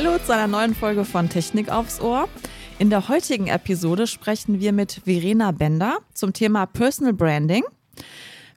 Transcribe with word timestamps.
Hallo 0.00 0.16
zu 0.24 0.32
einer 0.32 0.46
neuen 0.46 0.76
Folge 0.76 1.04
von 1.04 1.28
Technik 1.28 1.72
aufs 1.72 2.00
Ohr. 2.00 2.28
In 2.78 2.88
der 2.88 3.08
heutigen 3.08 3.48
Episode 3.48 4.06
sprechen 4.06 4.60
wir 4.60 4.72
mit 4.72 5.00
Verena 5.04 5.50
Bender 5.50 5.98
zum 6.14 6.32
Thema 6.32 6.66
Personal 6.66 7.12
Branding. 7.12 7.64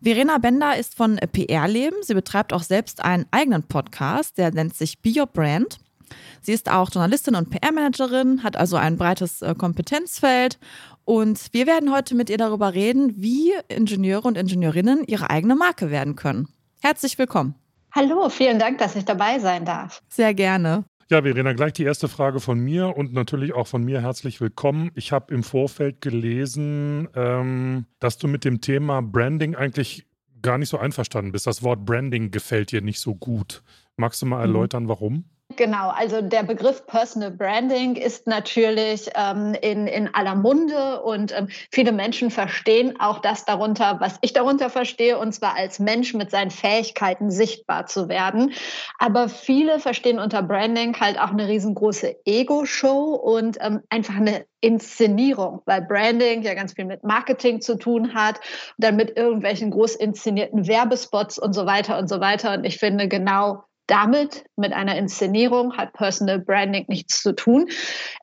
Verena 0.03 0.37
Bender 0.37 0.77
ist 0.77 0.93
von 0.93 1.17
PR 1.31 1.67
Leben. 1.67 1.95
Sie 2.03 2.13
betreibt 2.13 2.53
auch 2.53 2.61
selbst 2.61 3.03
einen 3.03 3.25
eigenen 3.31 3.63
Podcast, 3.63 4.37
der 4.37 4.51
nennt 4.51 4.75
sich 4.75 5.01
Be 5.01 5.13
Your 5.17 5.25
Brand. 5.25 5.79
Sie 6.43 6.53
ist 6.53 6.69
auch 6.69 6.91
Journalistin 6.93 7.33
und 7.33 7.49
PR-Managerin, 7.49 8.43
hat 8.43 8.55
also 8.55 8.77
ein 8.77 8.99
breites 8.99 9.41
äh, 9.41 9.55
Kompetenzfeld. 9.55 10.59
Und 11.05 11.47
wir 11.53 11.65
werden 11.65 11.91
heute 11.91 12.13
mit 12.13 12.29
ihr 12.29 12.37
darüber 12.37 12.75
reden, 12.75 13.15
wie 13.17 13.51
Ingenieure 13.67 14.27
und 14.27 14.37
Ingenieurinnen 14.37 15.05
ihre 15.05 15.31
eigene 15.31 15.55
Marke 15.55 15.89
werden 15.89 16.15
können. 16.15 16.49
Herzlich 16.83 17.17
willkommen. 17.17 17.55
Hallo, 17.93 18.29
vielen 18.29 18.59
Dank, 18.59 18.77
dass 18.77 18.95
ich 18.95 19.05
dabei 19.05 19.39
sein 19.39 19.65
darf. 19.65 20.03
Sehr 20.07 20.35
gerne. 20.35 20.85
Ja, 21.11 21.23
Verena, 21.23 21.51
gleich 21.51 21.73
die 21.73 21.83
erste 21.83 22.07
Frage 22.07 22.39
von 22.39 22.57
mir 22.57 22.95
und 22.95 23.11
natürlich 23.11 23.51
auch 23.51 23.67
von 23.67 23.83
mir 23.83 24.01
herzlich 24.01 24.39
willkommen. 24.39 24.91
Ich 24.95 25.11
habe 25.11 25.33
im 25.33 25.43
Vorfeld 25.43 25.99
gelesen, 25.99 27.09
ähm, 27.15 27.85
dass 27.99 28.17
du 28.17 28.29
mit 28.29 28.45
dem 28.45 28.61
Thema 28.61 29.01
Branding 29.01 29.53
eigentlich 29.53 30.07
gar 30.41 30.57
nicht 30.57 30.69
so 30.69 30.77
einverstanden 30.77 31.33
bist. 31.33 31.47
Das 31.47 31.63
Wort 31.63 31.83
Branding 31.83 32.31
gefällt 32.31 32.71
dir 32.71 32.81
nicht 32.81 33.01
so 33.01 33.13
gut. 33.13 33.61
Magst 33.97 34.21
du 34.21 34.25
mal 34.25 34.37
mhm. 34.37 34.55
erläutern, 34.55 34.87
warum? 34.87 35.25
Genau, 35.55 35.89
also 35.89 36.21
der 36.21 36.43
Begriff 36.43 36.85
Personal 36.85 37.31
Branding 37.31 37.95
ist 37.95 38.27
natürlich 38.27 39.09
ähm, 39.15 39.55
in, 39.61 39.87
in 39.87 40.13
aller 40.13 40.35
Munde 40.35 41.01
und 41.01 41.35
ähm, 41.35 41.47
viele 41.71 41.91
Menschen 41.91 42.29
verstehen 42.29 42.99
auch 42.99 43.19
das 43.19 43.45
darunter, 43.45 43.99
was 43.99 44.17
ich 44.21 44.33
darunter 44.33 44.69
verstehe, 44.69 45.17
und 45.17 45.33
zwar 45.33 45.55
als 45.55 45.79
Mensch 45.79 46.13
mit 46.13 46.29
seinen 46.29 46.51
Fähigkeiten 46.51 47.31
sichtbar 47.31 47.87
zu 47.87 48.07
werden. 48.07 48.53
Aber 48.99 49.29
viele 49.29 49.79
verstehen 49.79 50.19
unter 50.19 50.43
Branding 50.43 50.99
halt 50.99 51.19
auch 51.19 51.31
eine 51.31 51.47
riesengroße 51.47 52.17
Ego-Show 52.25 53.15
und 53.15 53.57
ähm, 53.61 53.81
einfach 53.89 54.15
eine 54.15 54.45
Inszenierung, 54.61 55.61
weil 55.65 55.81
Branding 55.81 56.43
ja 56.43 56.53
ganz 56.53 56.73
viel 56.73 56.85
mit 56.85 57.03
Marketing 57.03 57.61
zu 57.61 57.77
tun 57.77 58.13
hat, 58.13 58.39
dann 58.77 58.95
mit 58.95 59.17
irgendwelchen 59.17 59.71
groß 59.71 59.95
inszenierten 59.95 60.67
Werbespots 60.67 61.39
und 61.39 61.53
so 61.53 61.65
weiter 61.65 61.97
und 61.97 62.07
so 62.07 62.19
weiter. 62.19 62.53
Und 62.53 62.63
ich 62.63 62.77
finde 62.77 63.07
genau 63.07 63.63
damit, 63.87 64.45
mit 64.55 64.73
einer 64.73 64.95
Inszenierung, 64.95 65.75
hat 65.77 65.93
Personal 65.93 66.39
Branding 66.39 66.85
nichts 66.87 67.21
zu 67.21 67.33
tun. 67.33 67.67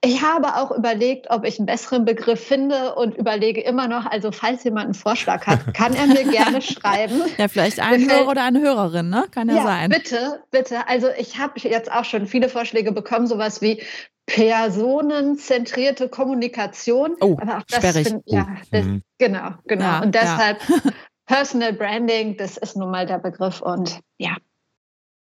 Ich 0.03 0.23
habe 0.23 0.57
auch 0.57 0.71
überlegt, 0.71 1.31
ob 1.31 1.45
ich 1.45 1.59
einen 1.59 1.67
besseren 1.67 2.05
Begriff 2.05 2.43
finde 2.43 2.95
und 2.95 3.17
überlege 3.17 3.61
immer 3.61 3.89
noch, 3.89 4.07
also 4.07 4.33
falls 4.33 4.65
jemand 4.65 4.85
einen 4.87 4.95
Vorschlag 4.95 5.47
hat, 5.47 5.61
kann 5.75 5.95
er 5.95 6.07
mir 6.07 6.25
gerne 6.25 6.63
schreiben. 6.63 7.21
Ja, 7.37 7.49
vielleicht 7.49 7.81
ein 7.81 8.09
Hörer 8.11 8.29
oder 8.29 8.45
eine 8.45 8.61
Hörerin, 8.61 9.11
ne? 9.11 9.27
Kann 9.31 9.49
ja, 9.49 9.57
ja 9.57 9.63
sein. 9.63 9.91
Bitte, 9.91 10.43
bitte. 10.51 10.89
Also 10.89 11.09
ich 11.19 11.39
habe 11.39 11.59
jetzt 11.61 11.93
auch 11.93 12.05
schon 12.05 12.27
viele 12.27 12.49
Vorschläge 12.49 12.93
bekommen, 12.93 13.27
sowas 13.27 13.61
wie 13.61 13.83
personenzentrierte 14.29 16.09
Kommunikation. 16.09 17.17
Oh, 17.21 17.37
aber 17.41 17.59
auch 17.59 17.63
das 17.69 17.79
sperrig. 17.79 18.09
Find, 18.09 18.23
ja, 18.27 18.47
das, 18.71 18.85
mhm. 18.85 19.03
genau, 19.19 19.51
genau. 19.67 19.85
Ja, 19.85 20.01
und 20.01 20.15
deshalb 20.15 20.59
ja. 20.69 20.77
Personal 21.27 21.73
Branding, 21.73 22.37
das 22.37 22.57
ist 22.57 22.77
nun 22.77 22.91
mal 22.91 23.07
der 23.07 23.19
Begriff 23.19 23.61
und 23.61 24.01
ja, 24.19 24.37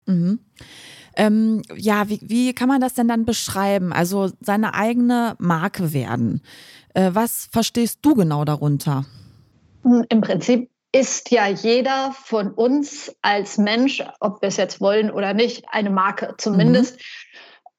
Mhm. 0.06 0.40
Ähm, 1.16 1.62
ja, 1.76 2.10
wie, 2.10 2.20
wie 2.24 2.54
kann 2.54 2.68
man 2.68 2.82
das 2.82 2.96
denn 2.96 3.08
dann 3.08 3.26
beschreiben? 3.26 3.94
Also 3.94 4.32
seine 4.42 4.74
eigene 4.74 5.36
Marke 5.38 5.94
werden. 5.94 6.42
Äh, 6.94 7.12
was 7.14 7.48
verstehst 7.52 8.00
du 8.02 8.16
genau 8.16 8.46
darunter? 8.46 9.06
Hm, 9.84 10.06
Im 10.10 10.22
Prinzip 10.22 10.70
ist 10.92 11.32
ja 11.32 11.48
jeder 11.48 12.14
von 12.14 12.52
uns 12.52 13.16
als 13.22 13.58
Mensch, 13.58 14.04
ob 14.20 14.42
wir 14.42 14.50
es 14.50 14.58
jetzt 14.58 14.82
wollen 14.82 15.12
oder 15.12 15.34
nicht, 15.34 15.66
eine 15.70 15.90
Marke. 15.90 16.36
Zumindest 16.38 16.96
mhm 16.96 17.02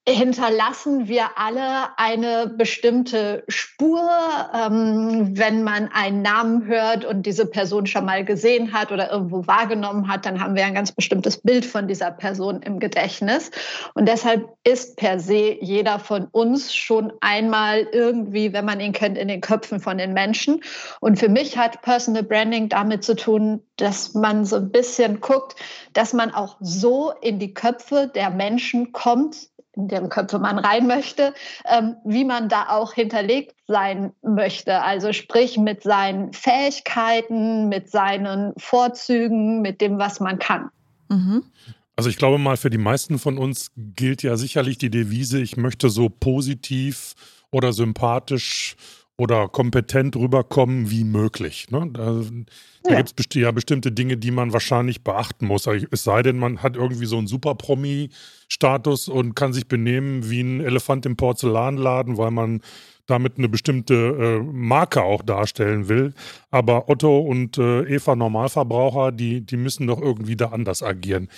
hinterlassen 0.07 1.09
wir 1.09 1.39
alle 1.39 1.97
eine 1.97 2.47
bestimmte 2.47 3.43
Spur. 3.49 4.11
Ähm, 4.53 5.31
wenn 5.33 5.63
man 5.63 5.89
einen 5.93 6.21
Namen 6.21 6.67
hört 6.67 7.07
und 7.07 7.25
diese 7.25 7.47
Person 7.47 7.87
schon 7.87 8.05
mal 8.05 8.23
gesehen 8.23 8.75
hat 8.75 8.93
oder 8.93 9.11
irgendwo 9.11 9.47
wahrgenommen 9.47 10.09
hat, 10.09 10.27
dann 10.27 10.41
haben 10.41 10.57
wir 10.57 10.67
ein 10.67 10.75
ganz 10.75 10.93
bestimmtes 10.93 11.39
Bild 11.39 11.65
von 11.65 11.89
dieser 11.89 12.11
Person 12.11 12.61
im 12.61 12.81
Gedächtnis. 12.81 13.51
Und 13.95 14.07
deshalb 14.07 14.47
ist 14.63 14.97
per 14.97 15.19
se 15.21 15.57
jeder 15.61 15.99
von 15.99 16.29
uns 16.33 16.75
schon 16.75 17.13
einmal 17.21 17.89
irgendwie, 17.93 18.53
wenn 18.53 18.67
man 18.67 18.81
ihn 18.81 18.93
kennt, 18.93 19.17
in 19.17 19.29
den 19.29 19.41
Köpfen 19.41 19.81
von 19.81 19.97
den 19.97 20.13
Menschen. 20.13 20.63
Und 21.01 21.19
für 21.19 21.31
mich 21.31 21.57
hat 21.57 21.81
Personal 21.81 22.25
Branding 22.25 22.69
damit 22.69 23.05
zu 23.05 23.17
tun, 23.17 23.63
dass 23.77 24.13
man 24.13 24.45
so 24.45 24.57
ein 24.57 24.71
bisschen 24.71 25.21
guckt, 25.21 25.57
dass 25.95 26.13
man 26.13 26.33
auch 26.33 26.57
so 26.61 27.13
in 27.23 27.39
die 27.39 27.55
Köpfe 27.55 28.11
der 28.15 28.29
Menschen 28.29 28.93
kommt, 28.93 29.49
in 29.77 29.89
deren 29.89 30.09
Köpfe 30.09 30.39
man 30.39 30.59
rein 30.59 30.87
möchte, 30.87 31.35
ähm, 31.65 31.97
wie 32.05 32.25
man 32.25 32.49
da 32.49 32.69
auch 32.69 32.93
hinterlegt 32.93 33.55
sein 33.67 34.13
möchte. 34.23 34.83
Also 34.83 35.13
sprich 35.13 35.59
mit 35.59 35.83
seinen 35.83 36.33
Fähigkeiten, 36.33 37.69
mit 37.69 37.91
seinen 37.91 38.53
Vorzügen, 38.57 39.63
mit 39.63 39.81
dem, 39.81 39.99
was 39.99 40.21
man 40.21 40.39
kann. 40.39 40.71
Mhm. 41.09 41.45
Also 41.97 42.11
ich 42.11 42.17
glaube 42.17 42.39
mal, 42.39 42.57
für 42.57 42.71
die 42.71 42.79
meisten 42.79 43.19
von 43.19 43.39
uns 43.39 43.71
gilt 43.77 44.23
ja 44.23 44.37
sicherlich 44.37 44.79
die 44.79 44.91
Devise, 44.91 45.41
ich 45.41 45.57
möchte 45.57 45.91
so 45.91 46.09
positiv 46.09 47.15
oder 47.51 47.73
sympathisch 47.73 48.77
oder 49.17 49.49
kompetent 49.49 50.17
rüberkommen 50.17 50.91
wie 50.91 51.05
möglich. 51.05 51.71
Ne? 51.71 51.89
Da, 51.93 52.23
da 52.83 52.91
ja. 52.91 52.97
gibt 53.03 53.21
es 53.21 53.27
ja 53.35 53.53
bestimmte 53.53 53.93
Dinge, 53.93 54.17
die 54.17 54.33
man 54.33 54.53
wahrscheinlich 54.53 55.05
beachten 55.05 55.47
muss. 55.47 55.67
Es 55.67 56.03
sei 56.05 56.23
denn, 56.23 56.39
man 56.39 56.63
hat 56.63 56.77
irgendwie 56.77 57.07
so 57.07 57.19
einen 57.19 57.29
Super-Promi-Status 57.29 59.09
und 59.09 59.35
kann 59.35 59.53
sich 59.53 59.69
benehmen 59.69 60.29
wie 60.29 60.41
ein 60.41 60.61
Elefant 60.61 61.07
im 61.07 61.17
Porzellanladen, 61.17 62.19
weil 62.19 62.33
man 62.33 62.61
damit 63.07 63.39
eine 63.39 63.49
bestimmte 63.49 63.95
äh, 63.95 64.43
Marke 64.43 65.03
auch 65.03 65.23
darstellen 65.23 65.89
will. 65.89 66.15
Aber 66.51 66.89
Otto 66.89 67.19
und 67.21 67.59
äh, 67.59 67.83
Eva 67.83 68.17
Normalverbraucher, 68.17 69.13
die, 69.13 69.43
die 69.43 69.57
müssen 69.57 69.87
doch 69.87 70.01
irgendwie 70.01 70.37
da 70.37 70.49
anders 70.49 70.83
agieren. 70.83 71.29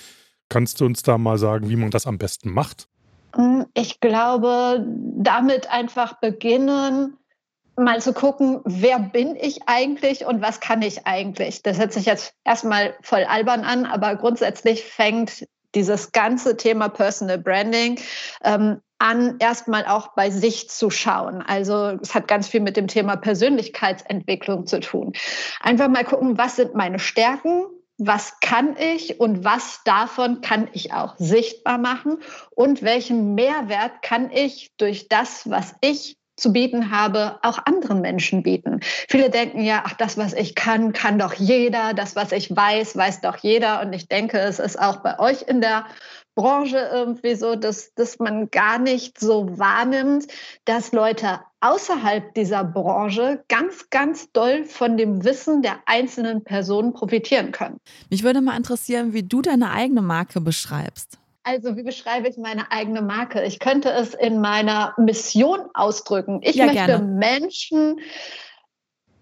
Kannst 0.49 0.79
du 0.79 0.85
uns 0.85 1.03
da 1.03 1.17
mal 1.17 1.37
sagen, 1.37 1.69
wie 1.69 1.75
man 1.75 1.91
das 1.91 2.07
am 2.07 2.17
besten 2.17 2.51
macht? 2.51 2.87
Hm, 3.35 3.65
ich 3.73 3.99
glaube, 3.99 4.85
damit 5.17 5.69
einfach 5.69 6.19
beginnen, 6.19 7.17
mal 7.77 8.01
zu 8.01 8.11
gucken, 8.13 8.61
wer 8.65 8.99
bin 8.99 9.35
ich 9.35 9.61
eigentlich 9.67 10.25
und 10.25 10.41
was 10.41 10.59
kann 10.59 10.81
ich 10.81 11.05
eigentlich. 11.05 11.61
Das 11.61 11.77
hört 11.77 11.93
sich 11.93 12.05
jetzt 12.05 12.33
erstmal 12.43 12.95
voll 13.01 13.23
albern 13.23 13.63
an, 13.63 13.85
aber 13.85 14.15
grundsätzlich 14.15 14.83
fängt 14.83 15.47
dieses 15.75 16.11
ganze 16.11 16.57
Thema 16.57 16.89
Personal 16.89 17.37
Branding 17.37 17.99
ähm, 18.43 18.81
an, 18.97 19.35
erstmal 19.39 19.85
auch 19.85 20.15
bei 20.15 20.31
sich 20.31 20.69
zu 20.69 20.89
schauen. 20.89 21.43
Also 21.43 21.99
es 22.01 22.15
hat 22.15 22.27
ganz 22.27 22.47
viel 22.47 22.61
mit 22.61 22.77
dem 22.77 22.87
Thema 22.87 23.15
Persönlichkeitsentwicklung 23.15 24.65
zu 24.65 24.79
tun. 24.79 25.13
Einfach 25.61 25.87
mal 25.87 26.03
gucken, 26.03 26.37
was 26.37 26.55
sind 26.55 26.73
meine 26.73 26.97
Stärken, 26.97 27.65
was 27.99 28.39
kann 28.39 28.75
ich 28.77 29.19
und 29.19 29.43
was 29.43 29.81
davon 29.85 30.41
kann 30.41 30.67
ich 30.73 30.93
auch 30.93 31.15
sichtbar 31.17 31.77
machen 31.77 32.17
und 32.51 32.81
welchen 32.81 33.35
Mehrwert 33.35 34.01
kann 34.01 34.31
ich 34.31 34.71
durch 34.77 35.07
das, 35.09 35.47
was 35.49 35.75
ich 35.81 36.17
zu 36.37 36.53
bieten 36.53 36.91
habe, 36.91 37.39
auch 37.41 37.59
anderen 37.65 38.01
Menschen 38.01 38.43
bieten. 38.43 38.79
Viele 38.81 39.29
denken 39.29 39.61
ja, 39.61 39.83
ach, 39.85 39.93
das, 39.93 40.17
was 40.17 40.33
ich 40.33 40.55
kann, 40.55 40.93
kann 40.93 41.19
doch 41.19 41.33
jeder, 41.33 41.93
das, 41.93 42.15
was 42.15 42.31
ich 42.31 42.55
weiß, 42.55 42.95
weiß 42.95 43.21
doch 43.21 43.37
jeder. 43.37 43.81
Und 43.81 43.91
ich 43.91 44.07
denke, 44.07 44.39
es 44.39 44.59
ist 44.59 44.79
auch 44.79 44.97
bei 44.97 45.19
euch 45.19 45.41
in 45.41 45.61
der 45.61 45.85
Branche 46.35 46.77
irgendwie 46.93 47.33
so, 47.33 47.55
dass, 47.55 47.95
dass 47.95 48.19
man 48.19 48.51
gar 48.51 48.77
nicht 48.77 49.19
so 49.19 49.57
wahrnimmt, 49.57 50.27
dass 50.65 50.91
Leute 50.91 51.39
außerhalb 51.61 52.35
dieser 52.35 52.63
Branche 52.63 53.43
ganz, 53.47 53.89
ganz 53.89 54.31
doll 54.31 54.63
von 54.65 54.97
dem 54.97 55.23
Wissen 55.23 55.63
der 55.63 55.79
einzelnen 55.87 56.43
Personen 56.43 56.93
profitieren 56.93 57.51
können. 57.51 57.79
Mich 58.11 58.23
würde 58.23 58.41
mal 58.41 58.55
interessieren, 58.55 59.13
wie 59.13 59.23
du 59.23 59.41
deine 59.41 59.71
eigene 59.71 60.03
Marke 60.03 60.39
beschreibst. 60.39 61.17
Also, 61.47 61.77
wie 61.77 61.83
beschreibe 61.83 62.27
ich 62.27 62.35
meine 62.35 62.73
eigene 62.73 63.01
Marke? 63.01 63.41
Ich 63.45 63.59
könnte 63.59 63.89
es 63.89 64.13
in 64.13 64.41
meiner 64.41 64.93
Mission 64.97 65.61
ausdrücken. 65.73 66.41
Ich 66.43 66.57
ja, 66.57 66.65
möchte 66.65 66.85
gerne. 66.87 67.05
Menschen 67.05 68.01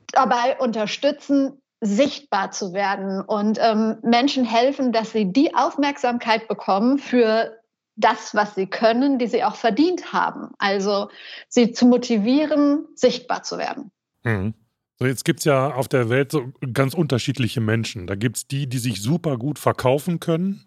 dabei 0.08 0.58
unterstützen, 0.58 1.62
sichtbar 1.82 2.50
zu 2.50 2.74
werden 2.74 3.22
und 3.22 3.60
ähm, 3.62 3.98
Menschen 4.02 4.44
helfen, 4.44 4.92
dass 4.92 5.12
sie 5.12 5.32
die 5.32 5.54
Aufmerksamkeit 5.54 6.48
bekommen 6.48 6.98
für 6.98 7.60
das, 7.96 8.34
was 8.34 8.56
sie 8.56 8.66
können, 8.66 9.20
die 9.20 9.28
sie 9.28 9.44
auch 9.44 9.56
verdient 9.56 10.12
haben. 10.12 10.50
Also 10.58 11.10
sie 11.48 11.74
zu 11.74 11.86
motivieren, 11.86 12.88
sichtbar 12.96 13.44
zu 13.44 13.60
werden. 13.60 13.92
Mhm. 14.24 14.56
So, 14.98 15.06
jetzt 15.06 15.26
gibt 15.26 15.42
es 15.42 15.46
ja 15.46 15.76
auf 15.76 15.90
der 15.90 16.10
Welt 16.10 16.32
so 16.32 16.52
ganz 16.74 16.96
unterschiedliche 16.96 17.62
Menschen. 17.62 18.08
Da 18.08 18.16
gibt 18.16 18.38
es 18.38 18.48
die, 18.48 18.66
die 18.68 18.80
sich 18.80 19.04
super 19.04 19.38
gut 19.38 19.60
verkaufen 19.60 20.20
können 20.20 20.66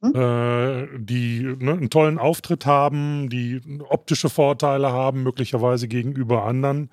Mhm. 0.00 0.14
Äh, 0.14 0.98
die 0.98 1.42
ne, 1.58 1.72
einen 1.72 1.90
tollen 1.90 2.18
Auftritt 2.18 2.66
haben, 2.66 3.28
die 3.28 3.60
optische 3.88 4.28
Vorteile 4.28 4.92
haben, 4.92 5.22
möglicherweise 5.22 5.88
gegenüber 5.88 6.44
anderen, 6.44 6.90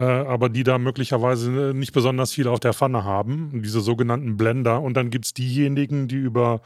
äh, 0.00 0.04
aber 0.04 0.48
die 0.48 0.64
da 0.64 0.78
möglicherweise 0.78 1.72
nicht 1.74 1.92
besonders 1.92 2.32
viel 2.32 2.48
auf 2.48 2.60
der 2.60 2.74
Pfanne 2.74 3.04
haben, 3.04 3.62
diese 3.62 3.80
sogenannten 3.80 4.36
Blender. 4.36 4.80
Und 4.82 4.94
dann 4.96 5.10
gibt 5.10 5.26
es 5.26 5.34
diejenigen, 5.34 6.08
die 6.08 6.16
über 6.16 6.60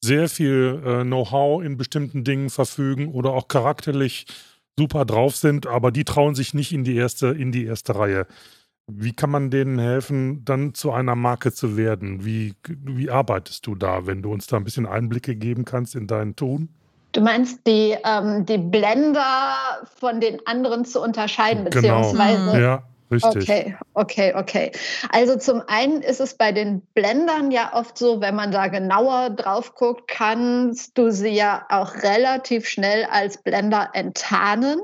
sehr 0.00 0.28
viel 0.28 0.80
äh, 0.84 1.02
Know-how 1.04 1.62
in 1.62 1.76
bestimmten 1.76 2.24
Dingen 2.24 2.50
verfügen 2.50 3.08
oder 3.08 3.32
auch 3.32 3.48
charakterlich 3.48 4.26
super 4.78 5.04
drauf 5.04 5.36
sind, 5.36 5.66
aber 5.66 5.90
die 5.90 6.04
trauen 6.04 6.34
sich 6.34 6.54
nicht 6.54 6.72
in 6.72 6.84
die 6.84 6.96
erste, 6.96 7.28
in 7.28 7.50
die 7.50 7.64
erste 7.64 7.96
Reihe. 7.96 8.26
Wie 8.90 9.12
kann 9.12 9.30
man 9.30 9.50
denen 9.50 9.78
helfen, 9.78 10.44
dann 10.46 10.72
zu 10.74 10.92
einer 10.92 11.14
Marke 11.14 11.52
zu 11.52 11.76
werden? 11.76 12.24
Wie, 12.24 12.54
wie 12.66 13.10
arbeitest 13.10 13.66
du 13.66 13.74
da, 13.74 14.06
wenn 14.06 14.22
du 14.22 14.32
uns 14.32 14.46
da 14.46 14.56
ein 14.56 14.64
bisschen 14.64 14.86
Einblicke 14.86 15.36
geben 15.36 15.66
kannst 15.66 15.94
in 15.94 16.06
dein 16.06 16.36
Tun? 16.36 16.70
Du 17.12 17.20
meinst, 17.20 17.66
die, 17.66 17.96
ähm, 18.04 18.46
die 18.46 18.58
Blender 18.58 19.56
von 19.98 20.20
den 20.20 20.38
anderen 20.46 20.84
zu 20.84 21.02
unterscheiden, 21.02 21.68
genau. 21.70 22.00
beziehungsweise. 22.00 22.60
Ja. 22.60 22.82
Richtig. 23.10 23.48
Okay, 23.48 23.76
okay, 23.94 24.34
okay. 24.36 24.72
Also 25.10 25.36
zum 25.38 25.62
einen 25.66 26.02
ist 26.02 26.20
es 26.20 26.34
bei 26.34 26.52
den 26.52 26.82
Blendern 26.92 27.50
ja 27.50 27.72
oft 27.72 27.96
so, 27.96 28.20
wenn 28.20 28.34
man 28.34 28.52
da 28.52 28.66
genauer 28.68 29.30
drauf 29.30 29.74
guckt, 29.74 30.08
kannst 30.08 30.98
du 30.98 31.10
sie 31.10 31.30
ja 31.30 31.64
auch 31.70 31.94
relativ 31.94 32.68
schnell 32.68 33.06
als 33.10 33.42
Blender 33.42 33.88
enttarnen. 33.94 34.78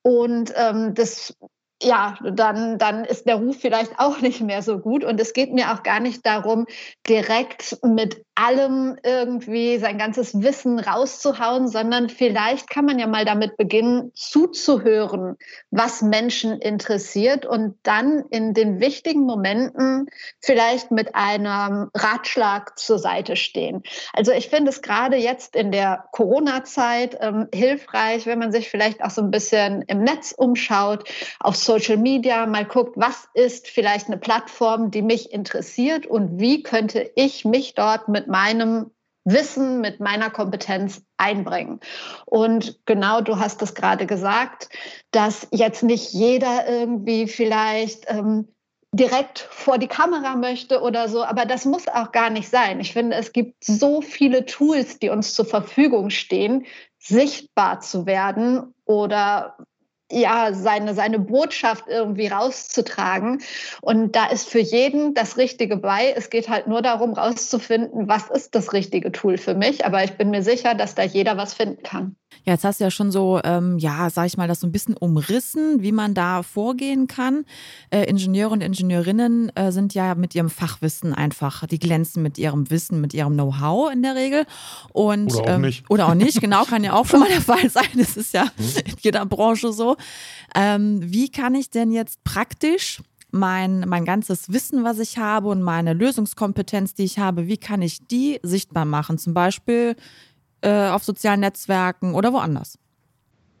Und 0.00 0.52
ähm, 0.56 0.94
das 0.94 1.36
ja, 1.82 2.16
dann, 2.22 2.78
dann 2.78 3.04
ist 3.04 3.26
der 3.26 3.36
Ruf 3.36 3.56
vielleicht 3.60 3.98
auch 3.98 4.20
nicht 4.20 4.40
mehr 4.40 4.62
so 4.62 4.78
gut. 4.78 5.04
Und 5.04 5.20
es 5.20 5.32
geht 5.32 5.52
mir 5.52 5.72
auch 5.72 5.82
gar 5.82 6.00
nicht 6.00 6.24
darum, 6.24 6.66
direkt 7.08 7.78
mit 7.82 8.24
allem 8.34 8.96
irgendwie 9.02 9.78
sein 9.78 9.98
ganzes 9.98 10.42
Wissen 10.42 10.78
rauszuhauen, 10.78 11.68
sondern 11.68 12.08
vielleicht 12.08 12.70
kann 12.70 12.86
man 12.86 12.98
ja 12.98 13.06
mal 13.06 13.26
damit 13.26 13.58
beginnen, 13.58 14.10
zuzuhören, 14.14 15.36
was 15.70 16.00
Menschen 16.00 16.58
interessiert 16.58 17.44
und 17.44 17.76
dann 17.82 18.24
in 18.30 18.54
den 18.54 18.80
wichtigen 18.80 19.20
Momenten 19.20 20.06
vielleicht 20.40 20.90
mit 20.90 21.14
einem 21.14 21.90
Ratschlag 21.94 22.78
zur 22.78 22.98
Seite 22.98 23.36
stehen. 23.36 23.82
Also 24.14 24.32
ich 24.32 24.48
finde 24.48 24.70
es 24.70 24.80
gerade 24.80 25.16
jetzt 25.16 25.54
in 25.54 25.70
der 25.70 26.04
Corona-Zeit 26.12 27.18
ähm, 27.20 27.48
hilfreich, 27.52 28.24
wenn 28.24 28.38
man 28.38 28.50
sich 28.50 28.70
vielleicht 28.70 29.04
auch 29.04 29.10
so 29.10 29.20
ein 29.20 29.30
bisschen 29.30 29.82
im 29.88 30.02
Netz 30.04 30.32
umschaut, 30.36 31.06
auf 31.38 31.56
Social 31.56 31.98
Media, 31.98 32.46
mal 32.46 32.64
guckt, 32.64 32.94
was 32.96 33.28
ist 33.34 33.68
vielleicht 33.68 34.06
eine 34.06 34.16
Plattform, 34.16 34.90
die 34.90 35.02
mich 35.02 35.32
interessiert 35.32 36.06
und 36.06 36.40
wie 36.40 36.62
könnte 36.62 37.10
ich 37.14 37.44
mich 37.44 37.74
dort 37.74 38.08
mit 38.08 38.21
mit 38.22 38.28
meinem 38.28 38.90
Wissen, 39.24 39.80
mit 39.80 40.00
meiner 40.00 40.30
Kompetenz 40.30 41.02
einbringen. 41.16 41.80
Und 42.26 42.80
genau, 42.86 43.20
du 43.20 43.38
hast 43.38 43.62
es 43.62 43.74
gerade 43.74 44.06
gesagt, 44.06 44.68
dass 45.12 45.46
jetzt 45.52 45.82
nicht 45.82 46.12
jeder 46.12 46.68
irgendwie 46.68 47.28
vielleicht 47.28 48.04
ähm, 48.08 48.48
direkt 48.92 49.38
vor 49.38 49.78
die 49.78 49.86
Kamera 49.86 50.36
möchte 50.36 50.82
oder 50.82 51.08
so, 51.08 51.24
aber 51.24 51.46
das 51.46 51.64
muss 51.64 51.88
auch 51.88 52.12
gar 52.12 52.30
nicht 52.30 52.48
sein. 52.48 52.80
Ich 52.80 52.92
finde, 52.92 53.16
es 53.16 53.32
gibt 53.32 53.64
so 53.64 54.02
viele 54.02 54.44
Tools, 54.44 54.98
die 54.98 55.08
uns 55.08 55.34
zur 55.34 55.46
Verfügung 55.46 56.10
stehen, 56.10 56.66
sichtbar 56.98 57.80
zu 57.80 58.06
werden 58.06 58.74
oder 58.84 59.56
ja, 60.12 60.52
seine, 60.52 60.94
seine 60.94 61.18
Botschaft 61.18 61.84
irgendwie 61.88 62.28
rauszutragen. 62.28 63.42
Und 63.80 64.14
da 64.14 64.26
ist 64.26 64.48
für 64.48 64.60
jeden 64.60 65.14
das 65.14 65.36
Richtige 65.36 65.76
bei. 65.76 66.12
Es 66.16 66.30
geht 66.30 66.48
halt 66.48 66.66
nur 66.66 66.82
darum, 66.82 67.14
rauszufinden, 67.14 68.08
was 68.08 68.28
ist 68.30 68.54
das 68.54 68.72
richtige 68.72 69.10
Tool 69.12 69.38
für 69.38 69.54
mich. 69.54 69.84
Aber 69.84 70.04
ich 70.04 70.12
bin 70.12 70.30
mir 70.30 70.42
sicher, 70.42 70.74
dass 70.74 70.94
da 70.94 71.02
jeder 71.02 71.36
was 71.36 71.54
finden 71.54 71.82
kann. 71.82 72.16
Ja, 72.44 72.54
jetzt 72.54 72.64
hast 72.64 72.80
du 72.80 72.84
ja 72.84 72.90
schon 72.90 73.12
so, 73.12 73.40
ähm, 73.44 73.78
ja, 73.78 74.10
sag 74.10 74.26
ich 74.26 74.36
mal, 74.36 74.48
das 74.48 74.60
so 74.60 74.66
ein 74.66 74.72
bisschen 74.72 74.96
umrissen, 74.96 75.82
wie 75.82 75.92
man 75.92 76.14
da 76.14 76.42
vorgehen 76.42 77.06
kann. 77.06 77.44
Äh, 77.90 78.04
Ingenieure 78.04 78.50
und 78.50 78.62
Ingenieurinnen 78.62 79.54
äh, 79.54 79.70
sind 79.70 79.94
ja 79.94 80.14
mit 80.14 80.34
ihrem 80.34 80.50
Fachwissen 80.50 81.14
einfach, 81.14 81.66
die 81.66 81.78
glänzen 81.78 82.22
mit 82.22 82.38
ihrem 82.38 82.68
Wissen, 82.70 83.00
mit 83.00 83.14
ihrem 83.14 83.34
Know-how 83.34 83.92
in 83.92 84.02
der 84.02 84.16
Regel. 84.16 84.44
Und, 84.92 85.32
oder 85.34 85.42
auch 85.42 85.54
ähm, 85.54 85.60
nicht. 85.60 85.90
Oder 85.90 86.08
auch 86.08 86.14
nicht, 86.14 86.40
genau, 86.40 86.64
kann 86.64 86.82
ja 86.82 86.94
auch 86.94 87.06
schon 87.06 87.20
mal 87.20 87.28
der 87.28 87.40
Fall 87.42 87.70
sein. 87.70 87.84
Das 87.96 88.16
ist 88.16 88.34
ja 88.34 88.44
hm. 88.56 88.91
Jeder 89.04 89.26
Branche 89.26 89.72
so. 89.72 89.96
Ähm, 90.54 91.00
wie 91.02 91.30
kann 91.30 91.54
ich 91.54 91.70
denn 91.70 91.92
jetzt 91.92 92.22
praktisch 92.24 93.02
mein, 93.30 93.80
mein 93.88 94.04
ganzes 94.04 94.52
Wissen, 94.52 94.84
was 94.84 94.98
ich 94.98 95.18
habe 95.18 95.48
und 95.48 95.62
meine 95.62 95.94
Lösungskompetenz, 95.94 96.94
die 96.94 97.04
ich 97.04 97.18
habe, 97.18 97.46
wie 97.46 97.56
kann 97.56 97.82
ich 97.82 98.06
die 98.06 98.38
sichtbar 98.42 98.84
machen? 98.84 99.18
Zum 99.18 99.34
Beispiel 99.34 99.96
äh, 100.60 100.88
auf 100.88 101.02
sozialen 101.02 101.40
Netzwerken 101.40 102.14
oder 102.14 102.32
woanders? 102.32 102.78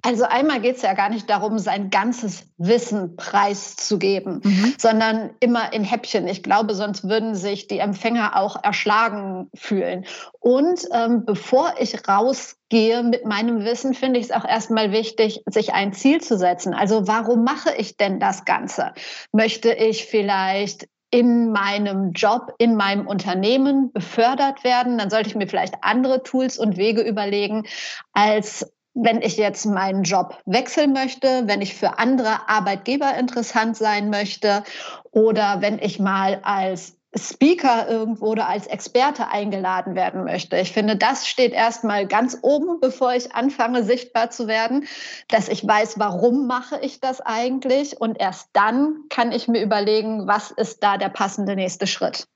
Also 0.04 0.24
einmal 0.24 0.60
geht 0.60 0.76
es 0.76 0.82
ja 0.82 0.94
gar 0.94 1.08
nicht 1.10 1.30
darum, 1.30 1.60
sein 1.60 1.88
ganzes 1.88 2.44
Wissen 2.58 3.14
preiszugeben, 3.16 4.40
mhm. 4.42 4.74
sondern 4.76 5.30
immer 5.38 5.72
in 5.72 5.84
Häppchen. 5.84 6.26
Ich 6.26 6.42
glaube, 6.42 6.74
sonst 6.74 7.08
würden 7.08 7.36
sich 7.36 7.68
die 7.68 7.78
Empfänger 7.78 8.36
auch 8.36 8.62
erschlagen 8.64 9.48
fühlen. 9.54 10.04
Und 10.40 10.80
ähm, 10.92 11.24
bevor 11.24 11.74
ich 11.78 12.08
rausgehe 12.08 13.04
mit 13.04 13.24
meinem 13.26 13.64
Wissen, 13.64 13.94
finde 13.94 14.18
ich 14.18 14.26
es 14.26 14.32
auch 14.32 14.44
erstmal 14.44 14.90
wichtig, 14.90 15.42
sich 15.46 15.72
ein 15.72 15.92
Ziel 15.92 16.20
zu 16.20 16.36
setzen. 16.36 16.74
Also 16.74 17.06
warum 17.06 17.44
mache 17.44 17.72
ich 17.76 17.96
denn 17.96 18.18
das 18.18 18.44
Ganze? 18.44 18.94
Möchte 19.30 19.72
ich 19.72 20.06
vielleicht 20.06 20.88
in 21.12 21.52
meinem 21.52 22.12
Job, 22.12 22.54
in 22.58 22.74
meinem 22.74 23.06
Unternehmen 23.06 23.92
befördert 23.92 24.64
werden, 24.64 24.98
dann 24.98 25.10
sollte 25.10 25.28
ich 25.28 25.36
mir 25.36 25.46
vielleicht 25.46 25.74
andere 25.82 26.22
Tools 26.22 26.58
und 26.58 26.78
Wege 26.78 27.02
überlegen, 27.02 27.66
als 28.14 28.66
wenn 28.94 29.22
ich 29.22 29.36
jetzt 29.36 29.64
meinen 29.64 30.02
Job 30.02 30.38
wechseln 30.44 30.92
möchte, 30.92 31.44
wenn 31.46 31.62
ich 31.62 31.74
für 31.74 31.98
andere 31.98 32.48
Arbeitgeber 32.48 33.14
interessant 33.16 33.76
sein 33.76 34.10
möchte 34.10 34.62
oder 35.10 35.60
wenn 35.60 35.78
ich 35.78 35.98
mal 35.98 36.40
als 36.42 36.96
Speaker 37.14 37.88
irgendwo 37.88 38.28
oder 38.28 38.48
als 38.48 38.66
Experte 38.66 39.28
eingeladen 39.28 39.94
werden 39.94 40.24
möchte. 40.24 40.56
Ich 40.56 40.72
finde, 40.72 40.96
das 40.96 41.26
steht 41.26 41.52
erstmal 41.52 42.06
ganz 42.06 42.38
oben, 42.40 42.80
bevor 42.80 43.14
ich 43.14 43.34
anfange, 43.34 43.84
sichtbar 43.84 44.30
zu 44.30 44.46
werden, 44.46 44.86
dass 45.28 45.48
ich 45.48 45.66
weiß, 45.66 45.98
warum 45.98 46.46
mache 46.46 46.78
ich 46.80 47.00
das 47.00 47.20
eigentlich 47.20 48.00
und 48.00 48.18
erst 48.18 48.48
dann 48.54 49.04
kann 49.10 49.30
ich 49.30 49.46
mir 49.46 49.62
überlegen, 49.62 50.26
was 50.26 50.50
ist 50.52 50.82
da 50.82 50.96
der 50.96 51.10
passende 51.10 51.54
nächste 51.54 51.86
Schritt. 51.86 52.26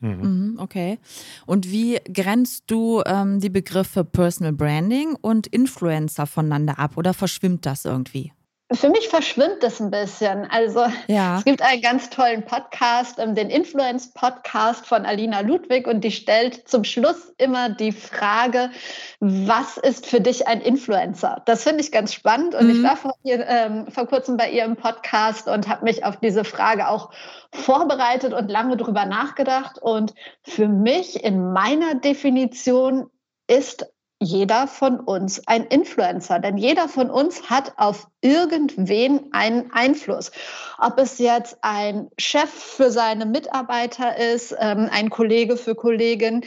Mhm. 0.00 0.10
mhm 0.10 0.58
okay. 0.58 0.98
Und 1.46 1.70
wie 1.70 1.98
grenzt 2.12 2.64
du 2.66 3.02
ähm, 3.06 3.40
die 3.40 3.50
Begriffe 3.50 4.04
Personal 4.04 4.52
Branding 4.52 5.16
und 5.20 5.46
Influencer 5.46 6.26
voneinander 6.26 6.78
ab 6.78 6.96
oder 6.96 7.14
verschwimmt 7.14 7.66
das 7.66 7.84
irgendwie? 7.84 8.32
Für 8.72 8.88
mich 8.88 9.08
verschwimmt 9.08 9.62
das 9.62 9.78
ein 9.78 9.92
bisschen. 9.92 10.44
Also 10.50 10.86
ja. 11.06 11.38
es 11.38 11.44
gibt 11.44 11.62
einen 11.62 11.82
ganz 11.82 12.10
tollen 12.10 12.44
Podcast, 12.44 13.20
ähm, 13.20 13.36
den 13.36 13.48
Influence-Podcast 13.48 14.84
von 14.84 15.06
Alina 15.06 15.40
Ludwig 15.40 15.86
und 15.86 16.02
die 16.02 16.10
stellt 16.10 16.66
zum 16.68 16.82
Schluss 16.82 17.32
immer 17.38 17.68
die 17.68 17.92
Frage, 17.92 18.72
was 19.20 19.76
ist 19.76 20.06
für 20.06 20.20
dich 20.20 20.48
ein 20.48 20.60
Influencer? 20.60 21.42
Das 21.46 21.62
finde 21.62 21.80
ich 21.80 21.92
ganz 21.92 22.12
spannend 22.12 22.56
und 22.56 22.64
mhm. 22.64 22.70
ich 22.72 22.82
war 22.82 22.96
vor, 22.96 23.14
ihr, 23.22 23.46
ähm, 23.46 23.86
vor 23.88 24.08
kurzem 24.08 24.36
bei 24.36 24.50
ihr 24.50 24.64
im 24.64 24.74
Podcast 24.74 25.46
und 25.46 25.68
habe 25.68 25.84
mich 25.84 26.04
auf 26.04 26.16
diese 26.16 26.42
Frage 26.42 26.88
auch 26.88 27.12
vorbereitet 27.52 28.34
und 28.34 28.50
lange 28.50 28.76
drüber 28.76 29.06
nachgedacht. 29.06 29.78
Und 29.78 30.12
für 30.42 30.66
mich 30.66 31.22
in 31.22 31.52
meiner 31.52 31.94
Definition 31.94 33.10
ist 33.46 33.86
jeder 34.20 34.66
von 34.66 34.98
uns 34.98 35.46
ein 35.46 35.64
Influencer, 35.64 36.38
denn 36.38 36.56
jeder 36.56 36.88
von 36.88 37.10
uns 37.10 37.50
hat 37.50 37.74
auf 37.76 38.08
irgendwen 38.22 39.28
einen 39.32 39.72
Einfluss. 39.72 40.30
Ob 40.78 40.98
es 40.98 41.18
jetzt 41.18 41.58
ein 41.60 42.08
Chef 42.18 42.50
für 42.50 42.90
seine 42.90 43.26
Mitarbeiter 43.26 44.16
ist, 44.16 44.54
ähm, 44.58 44.88
ein 44.90 45.10
Kollege 45.10 45.56
für 45.56 45.74
Kollegin, 45.74 46.44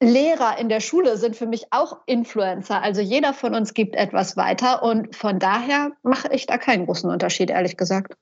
Lehrer 0.00 0.58
in 0.60 0.68
der 0.68 0.78
Schule 0.78 1.16
sind 1.16 1.34
für 1.34 1.46
mich 1.46 1.64
auch 1.70 1.98
Influencer. 2.06 2.80
Also 2.80 3.00
jeder 3.00 3.32
von 3.32 3.56
uns 3.56 3.74
gibt 3.74 3.96
etwas 3.96 4.36
weiter 4.36 4.84
und 4.84 5.16
von 5.16 5.40
daher 5.40 5.90
mache 6.04 6.28
ich 6.32 6.46
da 6.46 6.56
keinen 6.56 6.86
großen 6.86 7.10
Unterschied, 7.10 7.50
ehrlich 7.50 7.76
gesagt. 7.76 8.14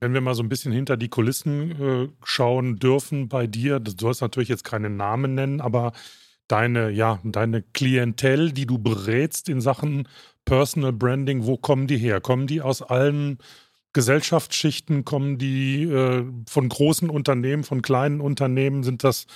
Wenn 0.00 0.12
wir 0.12 0.20
mal 0.20 0.34
so 0.34 0.42
ein 0.42 0.50
bisschen 0.50 0.72
hinter 0.72 0.98
die 0.98 1.08
Kulissen 1.08 1.70
äh, 1.80 2.08
schauen 2.22 2.76
dürfen 2.76 3.28
bei 3.28 3.46
dir, 3.46 3.80
du 3.80 3.92
sollst 3.98 4.20
natürlich 4.20 4.50
jetzt 4.50 4.64
keinen 4.64 4.96
Namen 4.96 5.34
nennen, 5.34 5.62
aber 5.62 5.92
deine, 6.50 6.90
ja, 6.90 7.20
deine 7.24 7.62
Klientel, 7.62 8.52
die 8.52 8.66
du 8.66 8.78
berätst 8.78 9.48
in 9.48 9.60
Sachen 9.60 10.08
Personal 10.44 10.92
Branding, 10.92 11.46
wo 11.46 11.56
kommen 11.56 11.86
die 11.86 11.98
her? 11.98 12.20
Kommen 12.20 12.46
die 12.46 12.60
aus 12.60 12.82
allen 12.82 13.38
Gesellschaftsschichten? 13.92 15.04
Kommen 15.04 15.38
die 15.38 15.84
äh, 15.84 16.24
von 16.48 16.68
großen 16.68 17.10
Unternehmen, 17.10 17.64
von 17.64 17.82
kleinen 17.82 18.20
Unternehmen? 18.20 18.82
Sind 18.82 19.04
das 19.04 19.26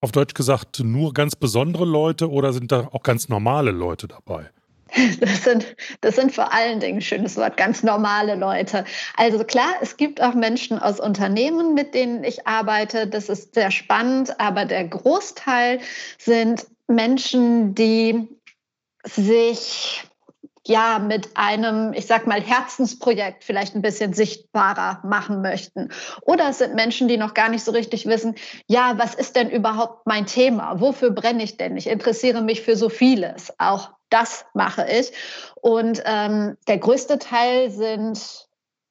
auf 0.00 0.12
Deutsch 0.12 0.34
gesagt 0.34 0.80
nur 0.80 1.12
ganz 1.14 1.36
besondere 1.36 1.84
Leute 1.84 2.30
oder 2.30 2.52
sind 2.52 2.70
da 2.70 2.88
auch 2.92 3.02
ganz 3.02 3.28
normale 3.28 3.70
Leute 3.70 4.08
dabei? 4.08 4.50
Das 5.20 5.44
sind, 5.44 5.76
das 6.00 6.16
sind 6.16 6.34
vor 6.34 6.52
allen 6.52 6.80
Dingen, 6.80 7.00
schönes 7.00 7.36
Wort, 7.36 7.56
ganz 7.56 7.82
normale 7.82 8.34
Leute. 8.34 8.84
Also 9.16 9.44
klar, 9.44 9.74
es 9.80 9.96
gibt 9.96 10.20
auch 10.22 10.34
Menschen 10.34 10.78
aus 10.78 11.00
Unternehmen, 11.00 11.74
mit 11.74 11.94
denen 11.94 12.24
ich 12.24 12.46
arbeite. 12.46 13.06
Das 13.06 13.28
ist 13.28 13.54
sehr 13.54 13.70
spannend, 13.70 14.40
aber 14.40 14.64
der 14.64 14.84
Großteil 14.84 15.80
sind 16.18 16.66
Menschen, 16.86 17.74
die 17.74 18.28
sich 19.04 20.04
ja 20.66 20.98
mit 20.98 21.30
einem, 21.34 21.92
ich 21.94 22.06
sag 22.06 22.26
mal, 22.26 22.40
Herzensprojekt 22.40 23.42
vielleicht 23.42 23.74
ein 23.74 23.82
bisschen 23.82 24.12
sichtbarer 24.12 25.00
machen 25.04 25.40
möchten. 25.40 25.90
Oder 26.22 26.50
es 26.50 26.58
sind 26.58 26.74
Menschen, 26.74 27.08
die 27.08 27.16
noch 27.16 27.34
gar 27.34 27.48
nicht 27.48 27.64
so 27.64 27.72
richtig 27.72 28.06
wissen, 28.06 28.34
ja, 28.66 28.94
was 28.98 29.14
ist 29.14 29.34
denn 29.34 29.50
überhaupt 29.50 30.06
mein 30.06 30.26
Thema? 30.26 30.80
Wofür 30.80 31.10
brenne 31.10 31.42
ich 31.42 31.56
denn? 31.56 31.76
Ich 31.76 31.86
interessiere 31.86 32.42
mich 32.42 32.60
für 32.60 32.76
so 32.76 32.90
vieles. 32.90 33.52
Auch 33.58 33.90
das 34.10 34.44
mache 34.54 34.86
ich. 34.90 35.12
Und 35.56 36.02
ähm, 36.04 36.56
der 36.66 36.78
größte 36.78 37.18
Teil 37.18 37.70
sind 37.70 38.48